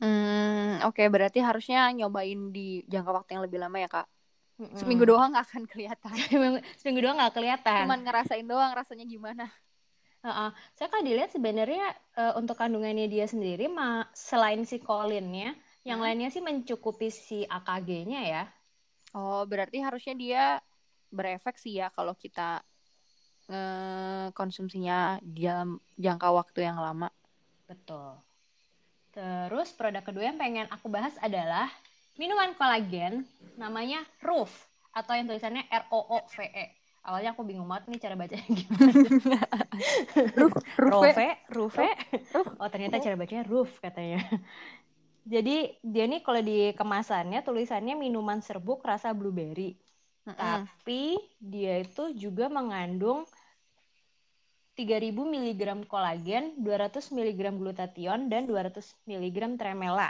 Hmm, 0.04 0.84
oke 0.84 1.00
okay, 1.00 1.08
berarti 1.08 1.40
harusnya 1.40 1.88
nyobain 1.96 2.52
di 2.52 2.84
jangka 2.92 3.12
waktu 3.24 3.40
yang 3.40 3.44
lebih 3.48 3.60
lama 3.62 3.78
ya 3.80 3.88
kak. 3.88 4.08
Mm-mm. 4.54 4.78
Seminggu 4.78 5.10
doang 5.10 5.34
gak 5.34 5.50
akan 5.50 5.64
kelihatan. 5.66 6.14
Seminggu 6.80 7.02
doang 7.02 7.18
gak 7.18 7.34
kelihatan. 7.34 7.90
Cuman 7.90 8.06
ngerasain 8.06 8.46
doang 8.46 8.70
rasanya 8.76 9.06
gimana. 9.08 9.50
Uh-uh. 10.24 10.56
Saya 10.78 10.88
kalau 10.88 11.04
dilihat 11.04 11.36
sebenarnya 11.36 11.90
uh, 12.16 12.40
untuk 12.40 12.56
kandungannya 12.56 13.12
dia 13.12 13.28
sendiri, 13.28 13.68
ma 13.68 14.08
selain 14.16 14.64
si 14.64 14.80
kolinnya, 14.80 15.52
yang 15.84 16.00
hmm. 16.00 16.06
lainnya 16.08 16.30
sih 16.32 16.44
mencukupi 16.44 17.12
si 17.12 17.44
AKG-nya 17.48 18.22
ya. 18.24 18.44
Oh, 19.14 19.44
berarti 19.46 19.84
harusnya 19.84 20.16
dia 20.18 20.44
berefek 21.14 21.62
sih 21.62 21.78
ya 21.78 21.94
kalau 21.94 22.18
kita 22.18 22.64
konsumsinya 24.32 25.20
dalam 25.22 25.78
jangka 26.00 26.32
waktu 26.32 26.64
yang 26.64 26.80
lama. 26.80 27.12
Betul. 27.68 28.18
Terus 29.14 29.70
produk 29.76 30.02
kedua 30.02 30.34
yang 30.34 30.40
pengen 30.40 30.66
aku 30.72 30.90
bahas 30.90 31.14
adalah 31.22 31.70
minuman 32.18 32.56
kolagen 32.58 33.28
namanya 33.60 34.02
Roof 34.24 34.50
atau 34.94 35.14
yang 35.14 35.28
tulisannya 35.30 35.68
R 35.70 35.86
O 35.92 36.00
O 36.02 36.18
V 36.26 36.38
E. 36.50 36.66
Awalnya 37.04 37.36
aku 37.36 37.44
bingung 37.44 37.68
banget 37.68 37.92
nih 37.92 38.00
cara 38.00 38.16
bacanya 38.16 38.48
gimana. 38.48 39.40
roof, 40.40 40.56
roof, 40.80 41.04
roof, 41.52 41.76
Oh 42.64 42.70
ternyata 42.72 43.04
cara 43.04 43.20
bacanya 43.20 43.44
roof 43.44 43.76
katanya. 43.84 44.24
Jadi 45.24 45.80
dia 45.80 46.04
nih 46.04 46.20
kalau 46.20 46.44
di 46.44 46.76
kemasannya 46.76 47.40
tulisannya 47.48 47.96
minuman 47.96 48.44
serbuk 48.44 48.84
rasa 48.84 49.16
blueberry. 49.16 49.80
Mm 50.24 50.32
-hmm. 50.32 50.40
Tapi 50.40 51.04
dia 51.40 51.84
itu 51.84 52.12
juga 52.16 52.52
mengandung 52.52 53.24
3000 54.74 55.14
mg 55.14 55.86
kolagen, 55.86 56.58
200 56.58 57.14
mg 57.14 57.42
glutathione, 57.62 58.26
dan 58.26 58.50
200 58.50 58.82
mg 59.06 59.38
tremela. 59.56 60.10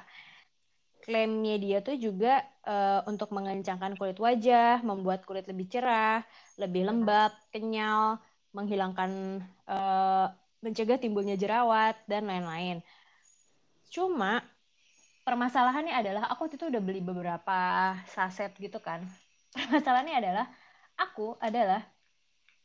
Klaimnya 1.04 1.60
dia 1.60 1.84
tuh 1.84 2.00
juga 2.00 2.40
uh, 2.64 3.04
untuk 3.12 3.36
mengencangkan 3.36 4.00
kulit 4.00 4.16
wajah, 4.24 4.80
membuat 4.88 5.28
kulit 5.28 5.44
lebih 5.52 5.68
cerah, 5.68 6.24
lebih 6.56 6.88
lembab, 6.88 7.36
kenyal, 7.52 8.24
menghilangkan, 8.56 9.44
uh, 9.68 10.32
mencegah 10.64 10.96
timbulnya 10.96 11.36
jerawat, 11.36 12.00
dan 12.08 12.24
lain-lain. 12.24 12.80
Cuma 13.92 14.40
permasalahannya 15.24 15.96
adalah 15.96 16.28
aku 16.30 16.48
waktu 16.48 16.60
itu 16.60 16.68
udah 16.70 16.82
beli 16.84 17.00
beberapa 17.00 17.60
saset 18.12 18.52
gitu 18.60 18.80
kan. 18.84 19.04
Permasalahannya 19.56 20.16
adalah 20.20 20.46
aku 21.00 21.40
adalah 21.40 21.82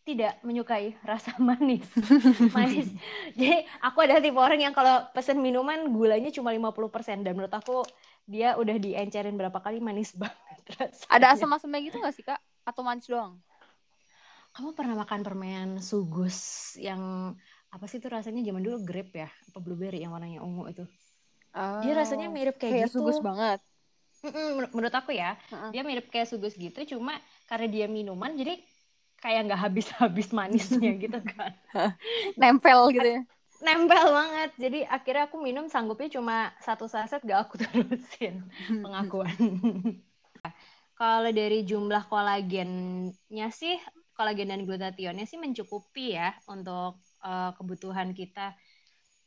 tidak 0.02 0.40
menyukai 0.40 0.96
rasa 1.04 1.36
manis. 1.48 1.84
manis. 2.56 2.88
Jadi 3.36 3.64
aku 3.84 3.98
adalah 4.04 4.20
tipe 4.20 4.40
orang 4.40 4.60
yang 4.60 4.74
kalau 4.74 5.06
pesen 5.12 5.38
minuman 5.38 5.88
gulanya 5.92 6.32
cuma 6.32 6.50
50% 6.52 7.24
dan 7.24 7.32
menurut 7.36 7.54
aku 7.54 7.84
dia 8.28 8.56
udah 8.60 8.76
diencerin 8.76 9.36
berapa 9.36 9.56
kali 9.60 9.80
manis 9.80 10.12
banget 10.16 10.60
rasanya. 10.76 11.12
Ada 11.12 11.26
asam-asamnya 11.36 11.80
gitu 11.84 11.96
gak 12.00 12.14
sih 12.16 12.24
kak? 12.24 12.40
Atau 12.64 12.84
manis 12.84 13.08
doang? 13.08 13.40
Kamu 14.52 14.72
pernah 14.72 14.96
makan 14.96 15.20
permen 15.20 15.68
sugus 15.78 16.72
yang 16.80 17.32
apa 17.68 17.84
sih 17.84 18.00
itu 18.00 18.08
rasanya 18.08 18.40
zaman 18.40 18.64
dulu 18.64 18.80
grape 18.80 19.12
ya? 19.12 19.28
Apa 19.52 19.60
blueberry 19.60 20.00
yang 20.00 20.16
warnanya 20.16 20.40
ungu 20.40 20.72
itu? 20.72 20.84
Oh, 21.58 21.82
dia 21.82 21.92
rasanya 21.98 22.30
mirip 22.30 22.54
kayak, 22.54 22.86
kayak 22.86 22.88
gitu. 22.88 23.02
sugus 23.02 23.18
banget. 23.18 23.58
menurut 24.74 24.94
aku 24.94 25.14
ya, 25.14 25.38
uh 25.50 25.54
-uh. 25.54 25.70
dia 25.70 25.82
mirip 25.86 26.10
kayak 26.10 26.26
sugus 26.30 26.54
gitu, 26.54 26.78
cuma 26.94 27.18
karena 27.46 27.66
dia 27.66 27.86
minuman, 27.86 28.34
jadi 28.34 28.58
kayak 29.18 29.50
nggak 29.50 29.60
habis-habis 29.60 30.30
manisnya 30.30 30.94
gitu 31.02 31.18
kan 31.34 31.52
nempel 32.38 32.90
gitu 32.94 33.08
ya 33.18 33.22
nempel 33.58 34.14
banget 34.14 34.50
jadi 34.54 34.78
akhirnya 34.86 35.26
aku 35.26 35.36
minum 35.42 35.66
sanggupnya 35.66 36.08
cuma 36.14 36.54
satu 36.62 36.86
saset 36.86 37.18
gak 37.26 37.50
aku 37.50 37.58
terusin 37.62 38.46
pengakuan 38.84 39.34
kalau 40.94 41.30
dari 41.30 41.62
jumlah 41.66 42.06
kolagennya 42.06 43.48
sih 43.50 43.78
kolagen 44.14 44.50
dan 44.50 44.62
glutathionnya 44.66 45.26
sih 45.26 45.38
mencukupi 45.38 46.14
ya 46.14 46.34
untuk 46.50 46.98
uh, 47.22 47.54
kebutuhan 47.54 48.14
kita 48.14 48.54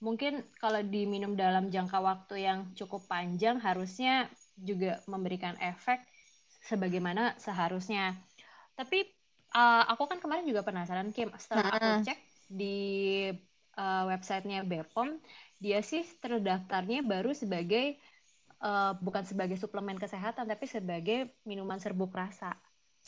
mungkin 0.01 0.41
kalau 0.57 0.81
diminum 0.81 1.37
dalam 1.37 1.69
jangka 1.69 2.01
waktu 2.01 2.43
yang 2.49 2.59
cukup 2.73 3.05
panjang 3.05 3.61
harusnya 3.61 4.25
juga 4.57 4.97
memberikan 5.05 5.53
efek 5.61 6.01
sebagaimana 6.65 7.37
seharusnya 7.37 8.17
tapi 8.73 9.05
uh, 9.53 9.85
aku 9.93 10.09
kan 10.09 10.17
kemarin 10.17 10.49
juga 10.49 10.65
penasaran 10.65 11.13
Kim 11.13 11.29
setelah 11.37 11.69
aku 11.69 12.09
cek 12.09 12.19
di 12.49 13.29
uh, 13.77 14.03
websitenya 14.09 14.65
Bepom 14.65 15.21
dia 15.61 15.85
sih 15.85 16.01
terdaftarnya 16.17 17.05
baru 17.05 17.37
sebagai 17.37 18.01
uh, 18.65 18.97
bukan 18.97 19.21
sebagai 19.21 19.61
suplemen 19.61 20.01
kesehatan 20.01 20.49
tapi 20.49 20.65
sebagai 20.65 21.37
minuman 21.45 21.77
serbuk 21.77 22.09
rasa. 22.09 22.57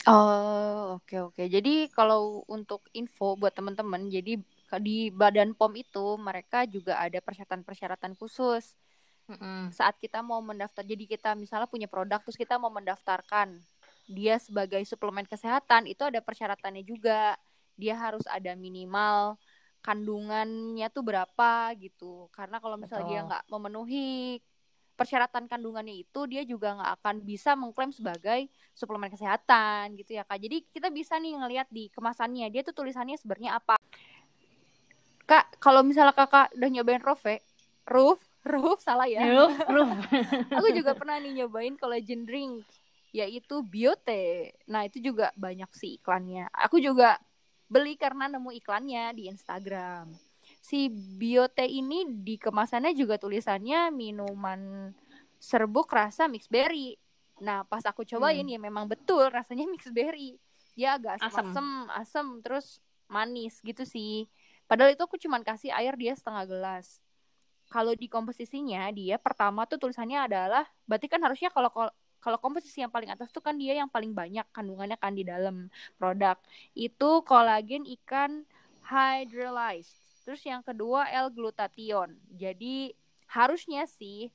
Oh 0.04 1.00
oke 1.00 1.10
okay, 1.10 1.18
oke. 1.18 1.34
Okay. 1.34 1.46
Jadi 1.50 1.90
kalau 1.90 2.46
untuk 2.46 2.86
info 2.94 3.34
buat 3.34 3.56
teman-teman, 3.56 4.06
jadi 4.12 4.38
di 4.82 5.08
Badan 5.14 5.54
POM 5.54 5.72
itu 5.78 6.18
mereka 6.18 6.66
juga 6.66 6.98
ada 6.98 7.20
persyaratan-persyaratan 7.22 8.18
khusus. 8.18 8.74
Mm 9.30 9.36
-hmm. 9.36 9.60
Saat 9.72 9.96
kita 10.02 10.20
mau 10.20 10.42
mendaftar, 10.44 10.84
jadi 10.84 11.04
kita 11.08 11.32
misalnya 11.38 11.70
punya 11.70 11.88
produk 11.88 12.20
terus 12.20 12.36
kita 12.36 12.60
mau 12.60 12.68
mendaftarkan 12.68 13.56
dia 14.04 14.36
sebagai 14.36 14.84
suplemen 14.84 15.24
kesehatan 15.24 15.88
itu 15.88 16.04
ada 16.04 16.20
persyaratannya 16.20 16.84
juga 16.84 17.40
dia 17.74 17.96
harus 17.96 18.24
ada 18.28 18.52
minimal 18.54 19.40
kandungannya 19.84 20.88
tuh 20.92 21.04
berapa 21.04 21.72
gitu 21.76 22.28
karena 22.32 22.60
kalau 22.60 22.76
misalnya 22.80 23.04
Betul. 23.04 23.12
dia 23.12 23.28
nggak 23.28 23.44
memenuhi 23.52 24.12
persyaratan 24.94 25.50
kandungannya 25.50 26.06
itu 26.06 26.20
dia 26.30 26.46
juga 26.46 26.78
nggak 26.78 26.92
akan 27.02 27.16
bisa 27.26 27.58
mengklaim 27.58 27.90
sebagai 27.90 28.46
suplemen 28.72 29.10
kesehatan 29.10 29.98
gitu 29.98 30.16
ya 30.16 30.22
kak 30.22 30.38
jadi 30.38 30.62
kita 30.70 30.88
bisa 30.94 31.18
nih 31.18 31.34
ngelihat 31.34 31.68
di 31.68 31.90
kemasannya 31.90 32.46
dia 32.48 32.62
tuh 32.62 32.72
tulisannya 32.72 33.18
sebenarnya 33.18 33.58
apa 33.58 33.74
kak 35.24 35.56
kalau 35.60 35.80
misalnya 35.80 36.12
kakak 36.12 36.52
udah 36.56 36.68
nyobain 36.68 37.02
Rove 37.02 37.40
Roof 37.88 38.20
Roof 38.44 38.78
salah 38.84 39.08
ya 39.08 39.24
Roof, 39.24 39.56
Roof. 39.74 39.88
aku 40.52 40.68
juga 40.76 40.92
pernah 40.92 41.16
nih 41.20 41.44
nyobain 41.44 41.76
collagen 41.80 42.28
drink 42.28 42.64
yaitu 43.14 43.62
Biote. 43.62 44.58
Nah, 44.66 44.90
itu 44.90 44.98
juga 44.98 45.30
banyak 45.38 45.70
sih 45.70 46.02
iklannya. 46.02 46.50
Aku 46.50 46.82
juga 46.82 47.14
beli 47.70 47.94
karena 47.94 48.26
nemu 48.26 48.50
iklannya 48.58 49.14
di 49.14 49.30
Instagram. 49.30 50.10
Si 50.58 50.90
Biote 50.90 51.62
ini 51.62 52.10
di 52.10 52.34
kemasannya 52.34 52.90
juga 52.98 53.14
tulisannya 53.14 53.94
minuman 53.94 54.90
serbuk 55.38 55.94
rasa 55.94 56.26
mixed 56.26 56.50
berry. 56.50 56.98
Nah, 57.38 57.62
pas 57.62 57.86
aku 57.86 58.02
cobain 58.02 58.42
hmm. 58.42 58.50
ya 58.50 58.58
memang 58.58 58.90
betul 58.90 59.30
rasanya 59.30 59.70
mixed 59.70 59.94
berry. 59.94 60.34
Ya 60.74 60.98
agak 60.98 61.22
asam, 61.22 61.86
asam 61.94 62.26
terus 62.42 62.82
manis 63.06 63.62
gitu 63.62 63.86
sih. 63.86 64.26
Padahal 64.64 64.96
itu 64.96 65.02
aku 65.04 65.20
cuman 65.20 65.44
kasih 65.44 65.70
air 65.72 65.94
dia 65.94 66.16
setengah 66.16 66.44
gelas. 66.48 67.00
Kalau 67.68 67.92
di 67.96 68.06
komposisinya 68.08 68.88
dia 68.92 69.16
pertama 69.16 69.64
tuh 69.64 69.80
tulisannya 69.80 70.28
adalah 70.28 70.64
berarti 70.84 71.08
kan 71.08 71.20
harusnya 71.24 71.48
kalau 71.48 71.72
kalau 72.24 72.40
komposisi 72.40 72.80
yang 72.80 72.88
paling 72.88 73.12
atas 73.12 73.28
tuh 73.28 73.44
kan 73.44 73.52
dia 73.60 73.76
yang 73.76 73.88
paling 73.92 74.16
banyak 74.16 74.48
kandungannya 74.48 74.96
kan 74.96 75.12
di 75.12 75.28
dalam 75.28 75.68
produk. 76.00 76.40
Itu 76.72 77.20
kolagen 77.24 77.84
ikan 78.00 78.48
hydrolyzed. 78.88 80.24
Terus 80.24 80.40
yang 80.48 80.64
kedua 80.64 81.04
L-glutathione. 81.28 82.16
Jadi 82.32 82.96
harusnya 83.28 83.84
sih 83.84 84.32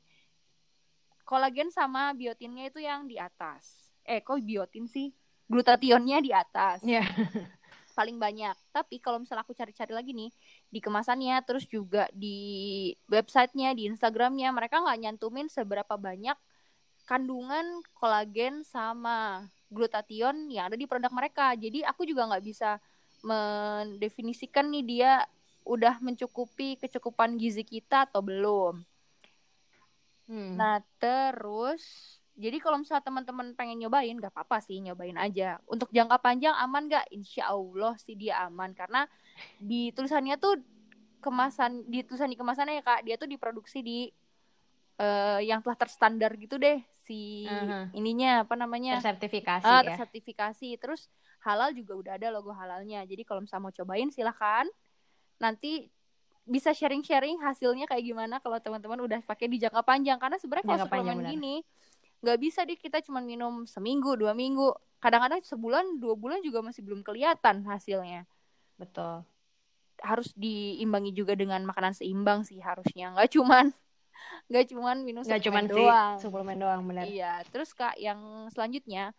kolagen 1.25 1.73
sama 1.73 2.13
biotinnya 2.13 2.69
itu 2.69 2.81
yang 2.81 3.09
di 3.09 3.17
atas. 3.17 3.89
Eh 4.05 4.21
kok 4.21 4.37
biotin 4.41 4.85
sih? 4.85 5.09
Glutathionnya 5.49 6.21
di 6.21 6.29
atas. 6.29 6.85
Yeah. 6.85 7.09
Paling 7.99 8.15
banyak 8.15 8.55
tapi 8.71 9.03
kalau 9.03 9.19
misalnya 9.19 9.43
aku 9.43 9.51
cari-cari 9.51 9.91
lagi 9.91 10.15
nih 10.15 10.31
di 10.71 10.79
kemasannya 10.79 11.35
terus 11.43 11.67
juga 11.67 12.07
di 12.15 12.95
websitenya 13.11 13.75
di 13.75 13.91
Instagramnya 13.91 14.55
mereka 14.55 14.79
nggak 14.79 14.99
nyantumin 15.03 15.51
seberapa 15.51 15.99
banyak 15.99 16.39
kandungan 17.09 17.81
kolagen 17.97 18.61
sama 18.61 19.49
glutathione 19.73 20.53
yang 20.53 20.69
ada 20.69 20.77
di 20.77 20.85
produk 20.85 21.09
mereka. 21.09 21.57
Jadi 21.57 21.81
aku 21.81 22.05
juga 22.05 22.29
nggak 22.29 22.45
bisa 22.45 22.77
mendefinisikan 23.25 24.69
nih 24.69 24.85
dia 24.85 25.11
udah 25.65 25.97
mencukupi 26.05 26.77
kecukupan 26.77 27.33
gizi 27.41 27.65
kita 27.65 28.05
atau 28.05 28.21
belum. 28.21 28.85
Hmm. 30.29 30.53
Nah 30.53 30.85
terus 31.01 32.17
jadi 32.39 32.57
kalau 32.63 32.79
misalnya 32.79 33.03
teman-teman 33.03 33.51
pengen 33.51 33.83
nyobain, 33.83 34.15
gak 34.15 34.31
apa-apa 34.31 34.63
sih 34.63 34.79
nyobain 34.79 35.19
aja. 35.19 35.59
Untuk 35.67 35.91
jangka 35.91 36.23
panjang 36.23 36.55
aman 36.55 36.87
gak? 36.87 37.11
Insya 37.11 37.51
Allah 37.51 37.99
sih 37.99 38.15
dia 38.15 38.47
aman. 38.47 38.71
Karena 38.71 39.03
di 39.59 39.91
tulisannya 39.91 40.39
tuh 40.39 40.55
kemasan 41.19 41.83
di 41.91 41.99
tulisan 42.07 42.31
di 42.31 42.39
kemasannya 42.39 42.79
ya 42.79 42.83
kak 42.87 43.03
dia 43.03 43.19
tuh 43.19 43.27
diproduksi 43.27 43.83
di 43.83 44.07
uh, 45.03 45.43
yang 45.43 45.59
telah 45.59 45.75
terstandar 45.75 46.31
gitu 46.39 46.55
deh 46.55 46.79
si 46.95 47.43
uh-huh. 47.43 47.91
ininya 47.91 48.47
apa 48.47 48.55
namanya? 48.55 49.03
Sertifikasi 49.03 49.67
uh, 49.67 49.83
ya. 49.83 49.91
tersertifikasi. 49.91 50.79
Terus 50.79 51.11
halal 51.43 51.75
juga 51.75 51.99
udah 51.99 52.13
ada 52.15 52.31
logo 52.31 52.55
halalnya. 52.55 53.03
Jadi 53.03 53.27
kalau 53.27 53.43
misalnya 53.43 53.67
mau 53.67 53.75
cobain 53.75 54.07
silahkan 54.15 54.63
nanti 55.43 55.91
bisa 56.47 56.71
sharing-sharing 56.71 57.35
hasilnya 57.43 57.83
kayak 57.85 58.01
gimana 58.01 58.39
kalau 58.39 58.57
teman-teman 58.63 59.03
udah 59.03 59.19
pakai 59.27 59.51
di 59.51 59.59
jangka 59.59 59.83
panjang. 59.83 60.15
Karena 60.15 60.39
sebenarnya 60.39 60.65
kalau 60.71 60.87
suplemen 60.87 61.19
gini 61.27 61.55
nggak 62.19 62.37
bisa 62.39 62.63
deh 62.67 62.75
kita 62.75 62.99
cuma 63.03 63.23
minum 63.23 63.63
seminggu 63.63 64.15
dua 64.19 64.35
minggu. 64.35 64.71
Kadang-kadang 64.99 65.39
sebulan 65.43 65.99
dua 65.99 66.15
bulan 66.19 66.43
juga 66.43 66.59
masih 66.59 66.83
belum 66.83 67.03
kelihatan 67.03 67.63
hasilnya. 67.63 68.27
Betul. 68.75 69.23
Harus 69.99 70.31
diimbangi 70.35 71.11
juga 71.15 71.35
dengan 71.35 71.63
makanan 71.63 71.95
seimbang 71.95 72.43
sih 72.43 72.59
harusnya. 72.59 73.15
Nggak 73.15 73.31
cuman 73.35 73.71
nggak 74.51 74.65
cuman 74.71 74.97
minum 75.05 75.21
nggak 75.23 75.43
cuman 75.47 75.65
doang. 75.69 76.15
suplemen 76.19 76.57
doang 76.59 76.81
benar 76.83 77.07
iya 77.07 77.39
terus 77.49 77.71
kak 77.71 77.95
yang 77.95 78.51
selanjutnya 78.51 79.15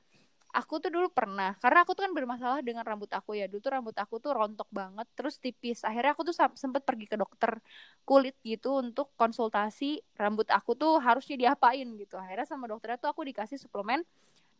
aku 0.50 0.82
tuh 0.82 0.90
dulu 0.90 1.08
pernah 1.14 1.54
karena 1.62 1.86
aku 1.86 1.94
tuh 1.94 2.02
kan 2.06 2.12
bermasalah 2.12 2.60
dengan 2.60 2.82
rambut 2.82 3.10
aku 3.10 3.38
ya. 3.38 3.46
Dulu 3.46 3.62
tuh 3.62 3.72
rambut 3.72 3.96
aku 3.96 4.18
tuh 4.18 4.34
rontok 4.34 4.66
banget 4.70 5.06
terus 5.14 5.38
tipis. 5.38 5.86
Akhirnya 5.86 6.12
aku 6.14 6.26
tuh 6.26 6.34
sempet 6.34 6.82
pergi 6.82 7.06
ke 7.06 7.16
dokter 7.16 7.62
kulit 8.02 8.34
gitu 8.42 8.82
untuk 8.82 9.14
konsultasi 9.14 10.02
rambut 10.18 10.50
aku 10.50 10.74
tuh 10.74 10.98
harusnya 10.98 11.38
diapain 11.38 11.86
gitu. 11.96 12.18
Akhirnya 12.18 12.46
sama 12.46 12.66
dokternya 12.66 12.98
tuh 12.98 13.10
aku 13.14 13.22
dikasih 13.26 13.56
suplemen 13.56 14.02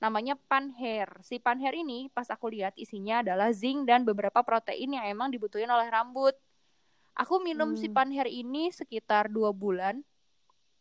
namanya 0.01 0.35
panhair. 0.49 1.11
Si 1.21 1.37
panhair 1.37 1.77
ini 1.77 2.09
pas 2.11 2.27
aku 2.33 2.49
lihat 2.49 2.73
isinya 2.81 3.21
adalah 3.21 3.53
zinc 3.53 3.85
dan 3.85 4.09
beberapa 4.09 4.41
protein 4.41 4.97
yang 4.97 5.05
emang 5.11 5.29
dibutuhin 5.29 5.69
oleh 5.69 5.91
rambut. 5.93 6.33
Aku 7.19 7.43
minum 7.45 7.77
hmm. 7.77 7.79
si 7.79 7.93
panhair 7.93 8.31
ini 8.31 8.73
sekitar 8.73 9.29
dua 9.29 9.53
bulan. 9.53 10.01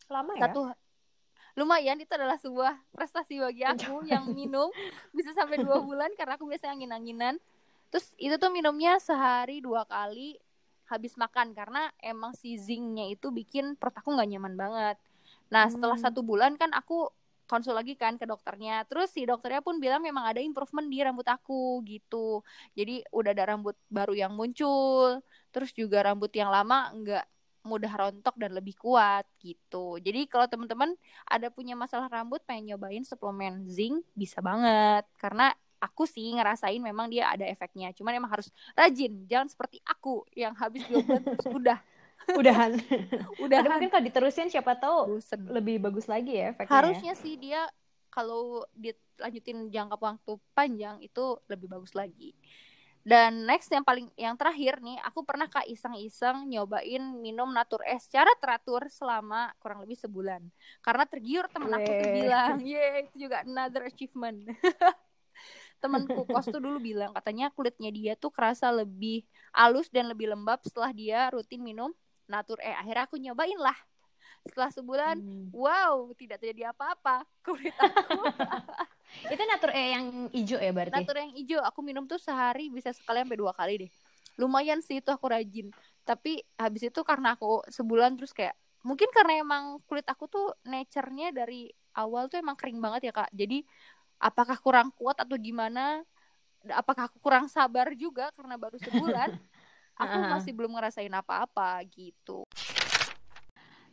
Lama 0.08 0.34
ya? 0.40 0.48
Satu 0.48 0.72
lumayan 1.60 2.00
itu 2.00 2.12
adalah 2.16 2.40
sebuah 2.40 2.74
prestasi 2.96 3.44
bagi 3.44 3.64
aku 3.68 4.08
yang 4.08 4.32
minum 4.32 4.72
bisa 5.12 5.36
sampai 5.36 5.60
dua 5.60 5.78
bulan 5.88 6.12
karena 6.16 6.40
aku 6.40 6.48
biasanya 6.48 6.74
angin-anginan 6.80 7.36
terus 7.92 8.14
itu 8.22 8.36
tuh 8.40 8.52
minumnya 8.54 8.98
sehari 9.02 9.60
dua 9.60 9.84
kali 9.84 10.40
habis 10.92 11.14
makan 11.20 11.54
karena 11.54 11.92
emang 12.02 12.34
si 12.38 12.58
zincnya 12.58 13.06
itu 13.14 13.30
bikin 13.30 13.78
perut 13.78 13.94
aku 14.00 14.10
nggak 14.16 14.30
nyaman 14.32 14.56
banget. 14.58 14.98
Nah 15.54 15.66
setelah 15.70 15.98
Hmm. 15.98 16.02
satu 16.02 16.22
bulan 16.26 16.58
kan 16.58 16.74
aku 16.74 17.10
konsul 17.50 17.74
lagi 17.78 17.94
kan 17.98 18.18
ke 18.22 18.26
dokternya. 18.26 18.86
Terus 18.90 19.10
si 19.14 19.26
dokternya 19.26 19.62
pun 19.66 19.78
bilang 19.82 20.02
memang 20.02 20.26
ada 20.26 20.42
improvement 20.42 20.86
di 20.90 20.98
rambut 21.02 21.26
aku 21.30 21.82
gitu. 21.86 22.42
Jadi 22.78 23.06
udah 23.14 23.32
ada 23.34 23.46
rambut 23.54 23.76
baru 23.90 24.14
yang 24.18 24.34
muncul. 24.38 25.22
Terus 25.54 25.72
juga 25.78 26.02
rambut 26.06 26.30
yang 26.34 26.50
lama 26.54 26.90
nggak 26.94 27.26
mudah 27.64 27.92
rontok 27.92 28.36
dan 28.40 28.52
lebih 28.56 28.76
kuat 28.80 29.28
gitu. 29.44 30.00
Jadi 30.00 30.26
kalau 30.32 30.48
teman-teman 30.48 30.96
ada 31.28 31.48
punya 31.52 31.76
masalah 31.76 32.08
rambut 32.08 32.40
pengen 32.48 32.76
nyobain 32.76 33.04
suplemen 33.04 33.68
zinc 33.68 34.04
bisa 34.16 34.40
banget 34.40 35.04
karena 35.20 35.52
aku 35.80 36.04
sih 36.04 36.36
ngerasain 36.36 36.80
memang 36.84 37.08
dia 37.12 37.32
ada 37.32 37.48
efeknya. 37.48 37.92
Cuman 37.96 38.16
emang 38.20 38.32
harus 38.32 38.52
rajin, 38.76 39.26
jangan 39.28 39.48
seperti 39.48 39.80
aku 39.88 40.24
yang 40.36 40.52
habis 40.56 40.84
dua 40.88 41.00
bulan 41.04 41.24
terus 41.28 41.48
udah 41.60 41.80
Udahan. 42.30 42.78
udah 43.44 43.58
Ada 43.58 43.70
mungkin 43.74 43.90
kalau 43.90 44.06
diterusin 44.06 44.54
siapa 44.54 44.78
tahu 44.78 45.10
bosen. 45.18 45.50
lebih 45.50 45.82
bagus 45.82 46.06
lagi 46.06 46.38
ya 46.38 46.54
efeknya. 46.54 46.70
ya. 46.70 46.78
Harusnya 46.78 47.14
sih 47.18 47.34
dia 47.40 47.66
kalau 48.14 48.66
dilanjutin 48.78 49.70
jangka 49.74 49.98
waktu 49.98 50.34
panjang 50.54 51.02
itu 51.02 51.24
lebih 51.50 51.68
bagus 51.70 51.94
lagi. 51.98 52.34
Dan 53.10 53.50
next 53.50 53.74
yang 53.74 53.82
paling 53.82 54.06
yang 54.14 54.38
terakhir 54.38 54.78
nih, 54.86 55.02
aku 55.02 55.26
pernah 55.26 55.50
kak 55.50 55.66
iseng-iseng 55.66 56.46
nyobain 56.46 57.02
minum 57.18 57.50
Natur 57.50 57.82
Es 57.82 58.06
secara 58.06 58.30
teratur 58.38 58.86
selama 58.94 59.50
kurang 59.58 59.82
lebih 59.82 59.98
sebulan. 59.98 60.46
Karena 60.86 61.10
tergiur 61.10 61.50
temen 61.50 61.74
aku 61.74 61.90
tuh 61.90 62.10
bilang, 62.14 62.62
ye 62.62 63.10
itu 63.10 63.26
juga 63.26 63.42
another 63.42 63.90
achievement. 63.90 64.46
Temenku 65.82 66.28
kos 66.30 66.54
tuh 66.54 66.62
dulu 66.62 66.78
bilang 66.78 67.10
katanya 67.16 67.50
kulitnya 67.50 67.90
dia 67.90 68.14
tuh 68.14 68.30
kerasa 68.30 68.70
lebih 68.70 69.26
halus 69.56 69.90
dan 69.90 70.12
lebih 70.12 70.30
lembab 70.30 70.62
setelah 70.62 70.94
dia 70.94 71.34
rutin 71.34 71.66
minum 71.66 71.90
Natur 72.30 72.62
E. 72.62 72.70
Akhirnya 72.78 73.10
aku 73.10 73.18
nyobain 73.18 73.58
lah. 73.58 73.80
Setelah 74.46 74.70
sebulan, 74.70 75.16
Hmm. 75.18 75.50
wow, 75.50 76.14
tidak 76.14 76.46
terjadi 76.46 76.76
apa-apa. 76.78 77.26
Kulit 77.42 77.74
aku 77.74 78.22
Itu 79.30 79.44
natur 79.46 79.72
E 79.74 79.84
yang 79.94 80.06
hijau 80.32 80.60
ya 80.62 80.72
berarti? 80.72 80.94
Natur 80.94 81.16
yang 81.20 81.32
hijau 81.34 81.60
aku 81.66 81.80
minum 81.82 82.06
tuh 82.06 82.22
sehari 82.22 82.70
bisa 82.70 82.94
sekali 82.94 83.22
sampai 83.22 83.38
dua 83.38 83.54
kali 83.54 83.88
deh. 83.88 83.92
Lumayan 84.40 84.80
sih 84.80 85.02
itu 85.02 85.10
aku 85.12 85.30
rajin. 85.30 85.74
Tapi 86.08 86.42
habis 86.56 86.88
itu 86.88 87.02
karena 87.04 87.36
aku 87.36 87.66
sebulan 87.70 88.16
terus 88.16 88.32
kayak 88.32 88.56
mungkin 88.82 89.12
karena 89.12 89.44
emang 89.44 89.84
kulit 89.86 90.08
aku 90.08 90.32
tuh 90.32 90.56
nature-nya 90.64 91.36
dari 91.36 91.68
awal 91.98 92.32
tuh 92.32 92.40
emang 92.40 92.56
kering 92.56 92.80
banget 92.80 93.12
ya 93.12 93.14
kak. 93.14 93.30
Jadi 93.36 93.68
apakah 94.22 94.58
kurang 94.62 94.90
kuat 94.96 95.20
atau 95.20 95.36
gimana? 95.36 96.02
Apakah 96.72 97.08
aku 97.08 97.20
kurang 97.24 97.48
sabar 97.48 97.92
juga 97.96 98.32
karena 98.36 98.56
baru 98.56 98.80
sebulan? 98.80 99.32
aku 100.00 100.18
masih 100.32 100.56
belum 100.56 100.72
ngerasain 100.80 101.12
apa-apa 101.12 101.84
gitu. 101.92 102.48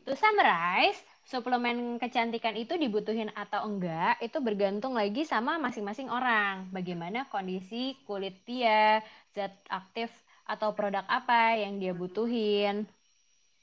To 0.06 0.14
summarize, 0.14 1.02
suplemen 1.26 1.98
kecantikan 1.98 2.54
itu 2.54 2.78
dibutuhin 2.78 3.34
atau 3.34 3.66
enggak 3.66 4.22
itu 4.22 4.38
bergantung 4.38 4.94
lagi 4.94 5.26
sama 5.26 5.58
masing-masing 5.58 6.06
orang. 6.06 6.70
Bagaimana 6.70 7.26
kondisi 7.26 7.98
kulit 8.06 8.38
dia, 8.46 9.02
zat 9.34 9.52
aktif 9.66 10.08
atau 10.46 10.70
produk 10.70 11.02
apa 11.10 11.58
yang 11.58 11.82
dia 11.82 11.90
butuhin. 11.90 12.86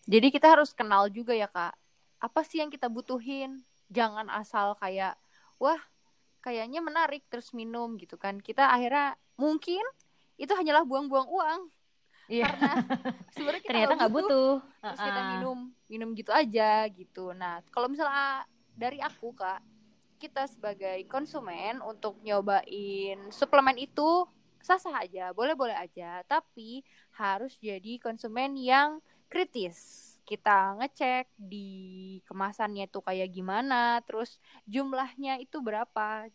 Jadi 0.03 0.27
kita 0.35 0.51
harus 0.51 0.75
kenal 0.75 1.07
juga 1.07 1.31
ya 1.31 1.47
kak, 1.47 1.71
apa 2.19 2.39
sih 2.43 2.59
yang 2.59 2.67
kita 2.67 2.91
butuhin? 2.91 3.63
Jangan 3.87 4.27
asal 4.27 4.75
kayak, 4.75 5.15
wah 5.55 5.79
kayaknya 6.43 6.83
menarik 6.83 7.23
terus 7.31 7.55
minum 7.55 7.95
gitu 7.95 8.19
kan. 8.19 8.43
Kita 8.43 8.67
akhirnya 8.75 9.15
mungkin 9.39 9.81
itu 10.35 10.51
hanyalah 10.51 10.83
buang-buang 10.83 11.31
uang 11.31 11.61
Iya, 12.33 12.49
karena 12.49 12.73
sebenarnya 13.37 13.61
kita 13.61 13.69
ternyata 13.69 13.93
nggak 13.93 14.13
butuh. 14.13 14.53
terus 14.81 15.01
kita 15.05 15.21
Heeh. 15.21 15.31
minum 15.37 15.59
minum 15.85 16.09
gitu 16.17 16.31
aja 16.33 16.69
gitu. 16.89 17.25
Nah 17.37 17.61
kalau 17.69 17.87
misalnya 17.87 18.49
dari 18.73 18.97
aku 18.97 19.37
kak, 19.37 19.61
kita 20.17 20.49
sebagai 20.49 20.97
konsumen 21.05 21.77
untuk 21.85 22.17
nyobain 22.25 23.29
suplemen 23.29 23.77
itu 23.77 24.25
sah-sah 24.63 25.03
aja, 25.03 25.35
boleh-boleh 25.35 25.75
aja, 25.75 26.23
tapi 26.23 26.81
harus 27.19 27.59
jadi 27.59 27.99
konsumen 27.99 28.55
yang 28.55 29.03
kritis. 29.27 30.09
Kita 30.23 30.79
ngecek 30.79 31.35
di 31.35 32.23
kemasannya 32.23 32.87
itu 32.87 33.03
kayak 33.03 33.27
gimana, 33.27 33.99
terus 34.07 34.39
jumlahnya 34.63 35.43
itu 35.43 35.59
berapa, 35.59 36.31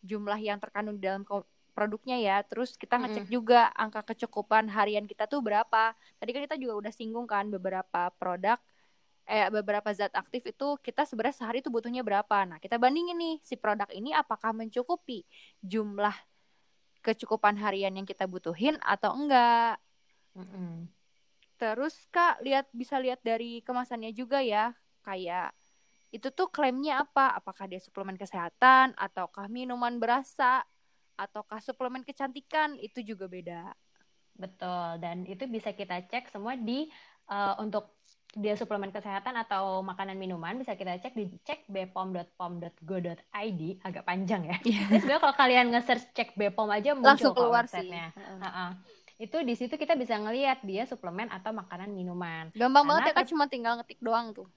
jumlah 0.00 0.40
yang 0.40 0.56
terkandung 0.56 0.96
di 0.96 1.04
dalam 1.04 1.28
produknya 1.76 2.16
ya. 2.16 2.40
Terus 2.48 2.80
kita 2.80 2.96
ngecek 2.96 3.28
juga 3.28 3.68
angka 3.76 4.00
kecukupan 4.00 4.72
harian 4.72 5.04
kita 5.04 5.28
tuh 5.28 5.44
berapa. 5.44 5.92
Tadi 6.16 6.30
kan 6.32 6.42
kita 6.48 6.56
juga 6.56 6.80
udah 6.80 6.92
singgung 6.96 7.28
kan 7.28 7.52
beberapa 7.52 8.08
produk 8.16 8.56
eh 9.26 9.50
beberapa 9.50 9.90
zat 9.90 10.14
aktif 10.14 10.46
itu 10.46 10.78
kita 10.78 11.02
sebenarnya 11.02 11.36
sehari 11.42 11.58
itu 11.58 11.66
butuhnya 11.66 12.06
berapa. 12.06 12.46
Nah, 12.46 12.62
kita 12.62 12.78
bandingin 12.78 13.18
nih 13.18 13.36
si 13.42 13.58
produk 13.58 13.90
ini 13.90 14.14
apakah 14.14 14.54
mencukupi 14.54 15.26
jumlah 15.66 16.14
kecukupan 17.02 17.58
harian 17.58 17.90
yang 17.98 18.06
kita 18.06 18.30
butuhin 18.30 18.78
atau 18.78 19.18
enggak. 19.18 19.82
Mm-mm. 20.38 20.86
Terus 21.58 22.06
Kak 22.14 22.38
lihat 22.46 22.70
bisa 22.70 23.02
lihat 23.02 23.18
dari 23.26 23.66
kemasannya 23.66 24.14
juga 24.14 24.46
ya, 24.46 24.78
kayak 25.02 25.50
itu 26.14 26.30
tuh 26.30 26.46
klaimnya 26.46 27.02
apa? 27.02 27.34
Apakah 27.34 27.66
dia 27.66 27.82
suplemen 27.82 28.14
kesehatan 28.14 28.94
ataukah 28.94 29.50
minuman 29.50 29.98
berasa 29.98 30.62
ataukah 31.16 31.60
suplemen 31.64 32.04
kecantikan 32.04 32.76
itu 32.78 33.02
juga 33.02 33.26
beda. 33.26 33.72
Betul, 34.36 35.00
dan 35.00 35.24
itu 35.24 35.48
bisa 35.48 35.72
kita 35.72 36.04
cek 36.04 36.28
semua 36.28 36.54
di 36.54 36.86
eh, 37.32 37.54
untuk 37.58 37.96
dia 38.36 38.52
suplemen 38.52 38.92
kesehatan 38.92 39.32
atau 39.32 39.80
makanan 39.80 40.20
minuman 40.20 40.60
bisa 40.60 40.76
kita 40.76 41.00
cek 41.00 41.16
di 41.16 41.24
cek 41.40 41.72
bepom.pom.go.id 41.72 43.62
agak 43.80 44.04
panjang 44.04 44.44
ya. 44.44 44.56
Jadi 44.60 45.00
sebenarnya 45.00 45.20
kalau 45.24 45.36
kalian 45.40 45.66
nge-search 45.72 46.12
cek 46.12 46.36
Bepom 46.36 46.68
aja 46.68 46.92
muncul 46.92 47.16
Langsung 47.16 47.32
keluar 47.32 47.64
sih. 47.64 47.88
Heeh. 47.88 48.12
Heeh. 48.12 48.70
Itu 49.16 49.40
di 49.40 49.56
situ 49.56 49.80
kita 49.80 49.96
bisa 49.96 50.20
ngelihat 50.20 50.60
dia 50.68 50.84
suplemen 50.84 51.32
atau 51.32 51.56
makanan 51.56 51.88
minuman. 51.96 52.52
Gampang 52.52 52.84
Karena 52.84 53.00
banget 53.00 53.08
ya 53.08 53.16
per- 53.16 53.30
cuma 53.32 53.48
tinggal 53.48 53.80
ngetik 53.80 54.04
doang 54.04 54.36
tuh. 54.36 54.48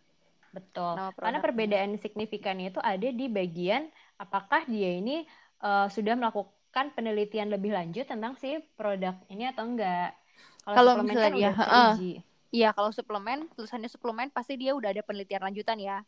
Betul. 0.51 0.99
Karena 1.15 1.39
perbedaan 1.39 1.95
signifikannya 1.95 2.75
itu 2.75 2.83
ada 2.83 3.07
di 3.07 3.25
bagian 3.31 3.87
apakah 4.19 4.67
dia 4.67 4.99
ini 4.99 5.23
eh, 5.63 5.87
sudah 5.91 6.13
melakukan 6.15 6.95
penelitian 6.95 7.51
lebih 7.51 7.75
lanjut 7.75 8.05
tentang 8.07 8.35
si 8.39 8.59
produk 8.75 9.15
ini 9.31 9.49
atau 9.49 9.63
enggak. 9.67 10.15
Kalau 10.63 10.93
suplemen 10.93 11.07
misalnya 11.07 11.23
kan 11.23 11.31
dia, 11.33 11.41
udah 11.41 11.55
teruji. 11.57 12.13
Iya, 12.49 12.69
kalau 12.73 12.89
suplemen, 12.89 13.39
tulisannya 13.53 13.89
suplemen 13.89 14.33
pasti 14.33 14.57
dia 14.57 14.73
udah 14.73 14.89
ada 14.89 15.05
penelitian 15.05 15.45
lanjutan 15.45 15.77
ya. 15.77 16.01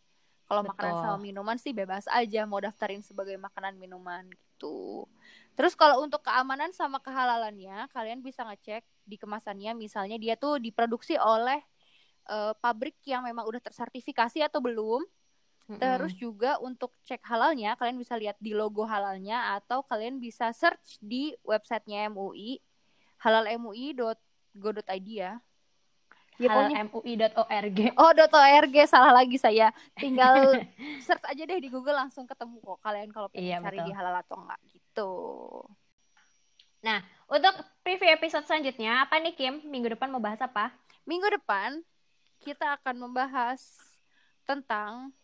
Kalau 0.50 0.68
makanan 0.68 1.00
sama 1.00 1.18
minuman 1.22 1.56
sih 1.56 1.72
bebas 1.72 2.12
aja 2.12 2.44
mau 2.44 2.60
daftarin 2.60 3.00
sebagai 3.00 3.40
makanan 3.40 3.80
minuman 3.80 4.28
gitu. 4.28 5.08
Terus 5.56 5.80
kalau 5.80 6.04
untuk 6.04 6.28
keamanan 6.28 6.76
sama 6.76 7.00
kehalalannya, 7.00 7.88
kalian 7.96 8.20
bisa 8.20 8.44
ngecek 8.44 8.84
di 9.08 9.16
kemasannya 9.16 9.72
misalnya 9.80 10.20
dia 10.20 10.36
tuh 10.36 10.60
diproduksi 10.60 11.16
oleh 11.16 11.64
eh, 12.28 12.54
pabrik 12.60 13.00
yang 13.08 13.24
memang 13.24 13.48
udah 13.48 13.64
tersertifikasi 13.64 14.44
atau 14.44 14.60
belum. 14.60 15.08
Terus 15.77 16.13
juga 16.17 16.57
untuk 16.60 16.91
cek 17.05 17.21
halalnya, 17.23 17.77
kalian 17.77 17.99
bisa 18.01 18.17
lihat 18.17 18.36
di 18.41 18.51
logo 18.51 18.84
halalnya 18.84 19.55
atau 19.55 19.86
kalian 19.86 20.17
bisa 20.17 20.51
search 20.51 20.97
di 20.99 21.31
websitenya 21.45 22.10
MUI 22.10 22.60
halalmui.go.id 23.21 25.07
ya. 25.07 25.39
Ya 26.41 26.47
pokoknya 26.49 26.89
halalmui.org. 26.89 27.79
Oh, 28.01 28.12
.org 28.17 28.75
salah 28.89 29.13
lagi 29.13 29.38
saya. 29.38 29.69
Tinggal 29.95 30.57
search 31.05 31.23
aja 31.29 31.43
deh 31.45 31.60
di 31.62 31.69
Google 31.69 32.01
langsung 32.01 32.25
ketemu 32.25 32.57
kok 32.60 32.79
kalian 32.81 33.13
kalau 33.13 33.29
pengen 33.29 33.62
Iya, 33.62 33.63
cari 33.63 33.77
betul. 33.77 33.88
di 33.88 33.93
halal 33.93 34.15
atau 34.25 34.36
enggak 34.41 34.60
gitu. 34.73 35.13
Untuk 37.31 37.55
preview 37.79 38.12
episode 38.12 38.43
selanjutnya, 38.43 39.07
apa 39.07 39.15
nih 39.23 39.31
Kim? 39.31 39.63
Minggu 39.63 39.95
depan 39.95 40.12
mau 40.12 40.19
bahas 40.19 40.43
apa? 40.43 40.75
Minggu 41.07 41.31
depan 41.31 41.79
kita 42.43 42.75
akan 42.75 43.07
membahas 43.07 43.63
tentang 44.43 45.15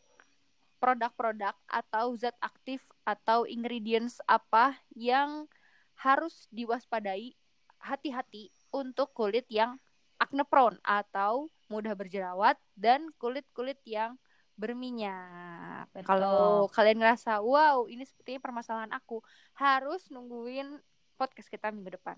produk-produk 0.78 1.54
atau 1.66 2.14
zat 2.14 2.38
aktif 2.40 2.86
atau 3.04 3.44
ingredients 3.50 4.22
apa 4.30 4.78
yang 4.94 5.50
harus 5.98 6.46
diwaspadai 6.54 7.34
hati-hati 7.82 8.54
untuk 8.70 9.14
kulit 9.14 9.46
yang 9.50 9.82
acne 10.18 10.46
prone 10.46 10.78
atau 10.82 11.50
mudah 11.70 11.94
berjerawat 11.94 12.58
dan 12.74 13.10
kulit-kulit 13.18 13.78
yang 13.86 14.18
berminyak. 14.58 15.86
Betul. 15.94 16.10
Kalau 16.10 16.66
kalian 16.74 16.98
ngerasa 16.98 17.42
wow 17.46 17.86
ini 17.86 18.02
sepertinya 18.04 18.42
permasalahan 18.42 18.92
aku, 18.94 19.22
harus 19.54 20.10
nungguin 20.10 20.82
podcast 21.18 21.50
kita 21.50 21.70
minggu 21.70 21.98
depan. 21.98 22.18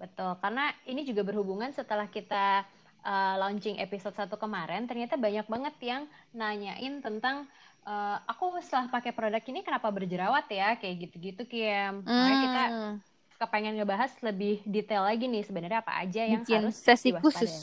Betul, 0.00 0.32
karena 0.40 0.72
ini 0.88 1.04
juga 1.04 1.22
berhubungan 1.22 1.70
setelah 1.76 2.08
kita 2.08 2.64
uh, 3.04 3.34
launching 3.36 3.76
episode 3.78 4.16
1 4.16 4.32
kemarin, 4.34 4.88
ternyata 4.88 5.20
banyak 5.20 5.44
banget 5.44 5.74
yang 5.84 6.02
nanyain 6.32 7.04
tentang 7.04 7.44
uh, 7.90 8.16
aku 8.30 8.54
setelah 8.62 8.86
pakai 8.86 9.10
produk 9.10 9.42
ini 9.42 9.66
kenapa 9.66 9.90
berjerawat 9.90 10.46
ya, 10.46 10.78
kayak 10.78 11.10
gitu-gitu 11.10 11.42
Kim. 11.44 12.06
Makanya 12.06 12.38
kita 12.38 12.64
Hmm. 12.70 12.94
kepengen 13.40 13.74
ngebahas 13.80 14.12
lebih 14.20 14.60
detail 14.68 15.02
lagi 15.02 15.24
nih 15.24 15.42
sebenarnya 15.42 15.80
apa 15.80 15.96
aja 15.96 16.22
yang 16.28 16.44
Bikin 16.44 16.60
harus 16.70 16.76
sesi 16.76 17.08
diwaspadai. 17.10 17.24
khusus. 17.24 17.54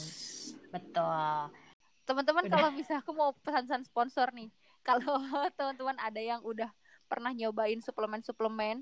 Betul. 0.68 1.54
Teman-teman 2.02 2.44
kalau 2.50 2.68
bisa 2.74 2.98
aku 2.98 3.14
mau 3.14 3.30
pesan-pesan 3.40 3.86
sponsor 3.86 4.28
nih. 4.34 4.50
Kalau 4.88 5.20
teman-teman 5.52 6.00
ada 6.00 6.16
yang 6.16 6.40
udah 6.40 6.72
pernah 7.04 7.28
nyobain 7.36 7.76
suplemen-suplemen, 7.84 8.80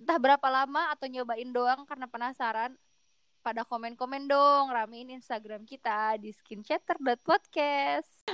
entah 0.00 0.16
berapa 0.16 0.48
lama 0.48 0.88
atau 0.96 1.04
nyobain 1.04 1.44
doang 1.52 1.84
karena 1.84 2.08
penasaran, 2.08 2.72
pada 3.44 3.60
komen-komen 3.60 4.24
dong, 4.24 4.72
ramein 4.72 5.12
Instagram 5.12 5.68
kita 5.68 6.16
di 6.16 6.32
skinchatter.podcast. 6.32 8.24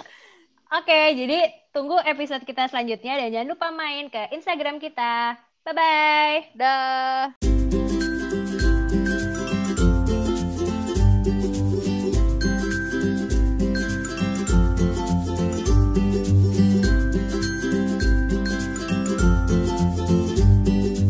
Oke, 0.69 1.17
jadi 1.17 1.49
tunggu 1.73 1.97
episode 2.05 2.45
kita 2.45 2.69
selanjutnya 2.69 3.17
dan 3.17 3.33
jangan 3.33 3.49
lupa 3.57 3.73
main 3.73 4.13
ke 4.13 4.21
Instagram 4.37 4.77
kita. 4.77 5.41
Bye-bye. 5.65 6.53
Dah. 6.61 7.33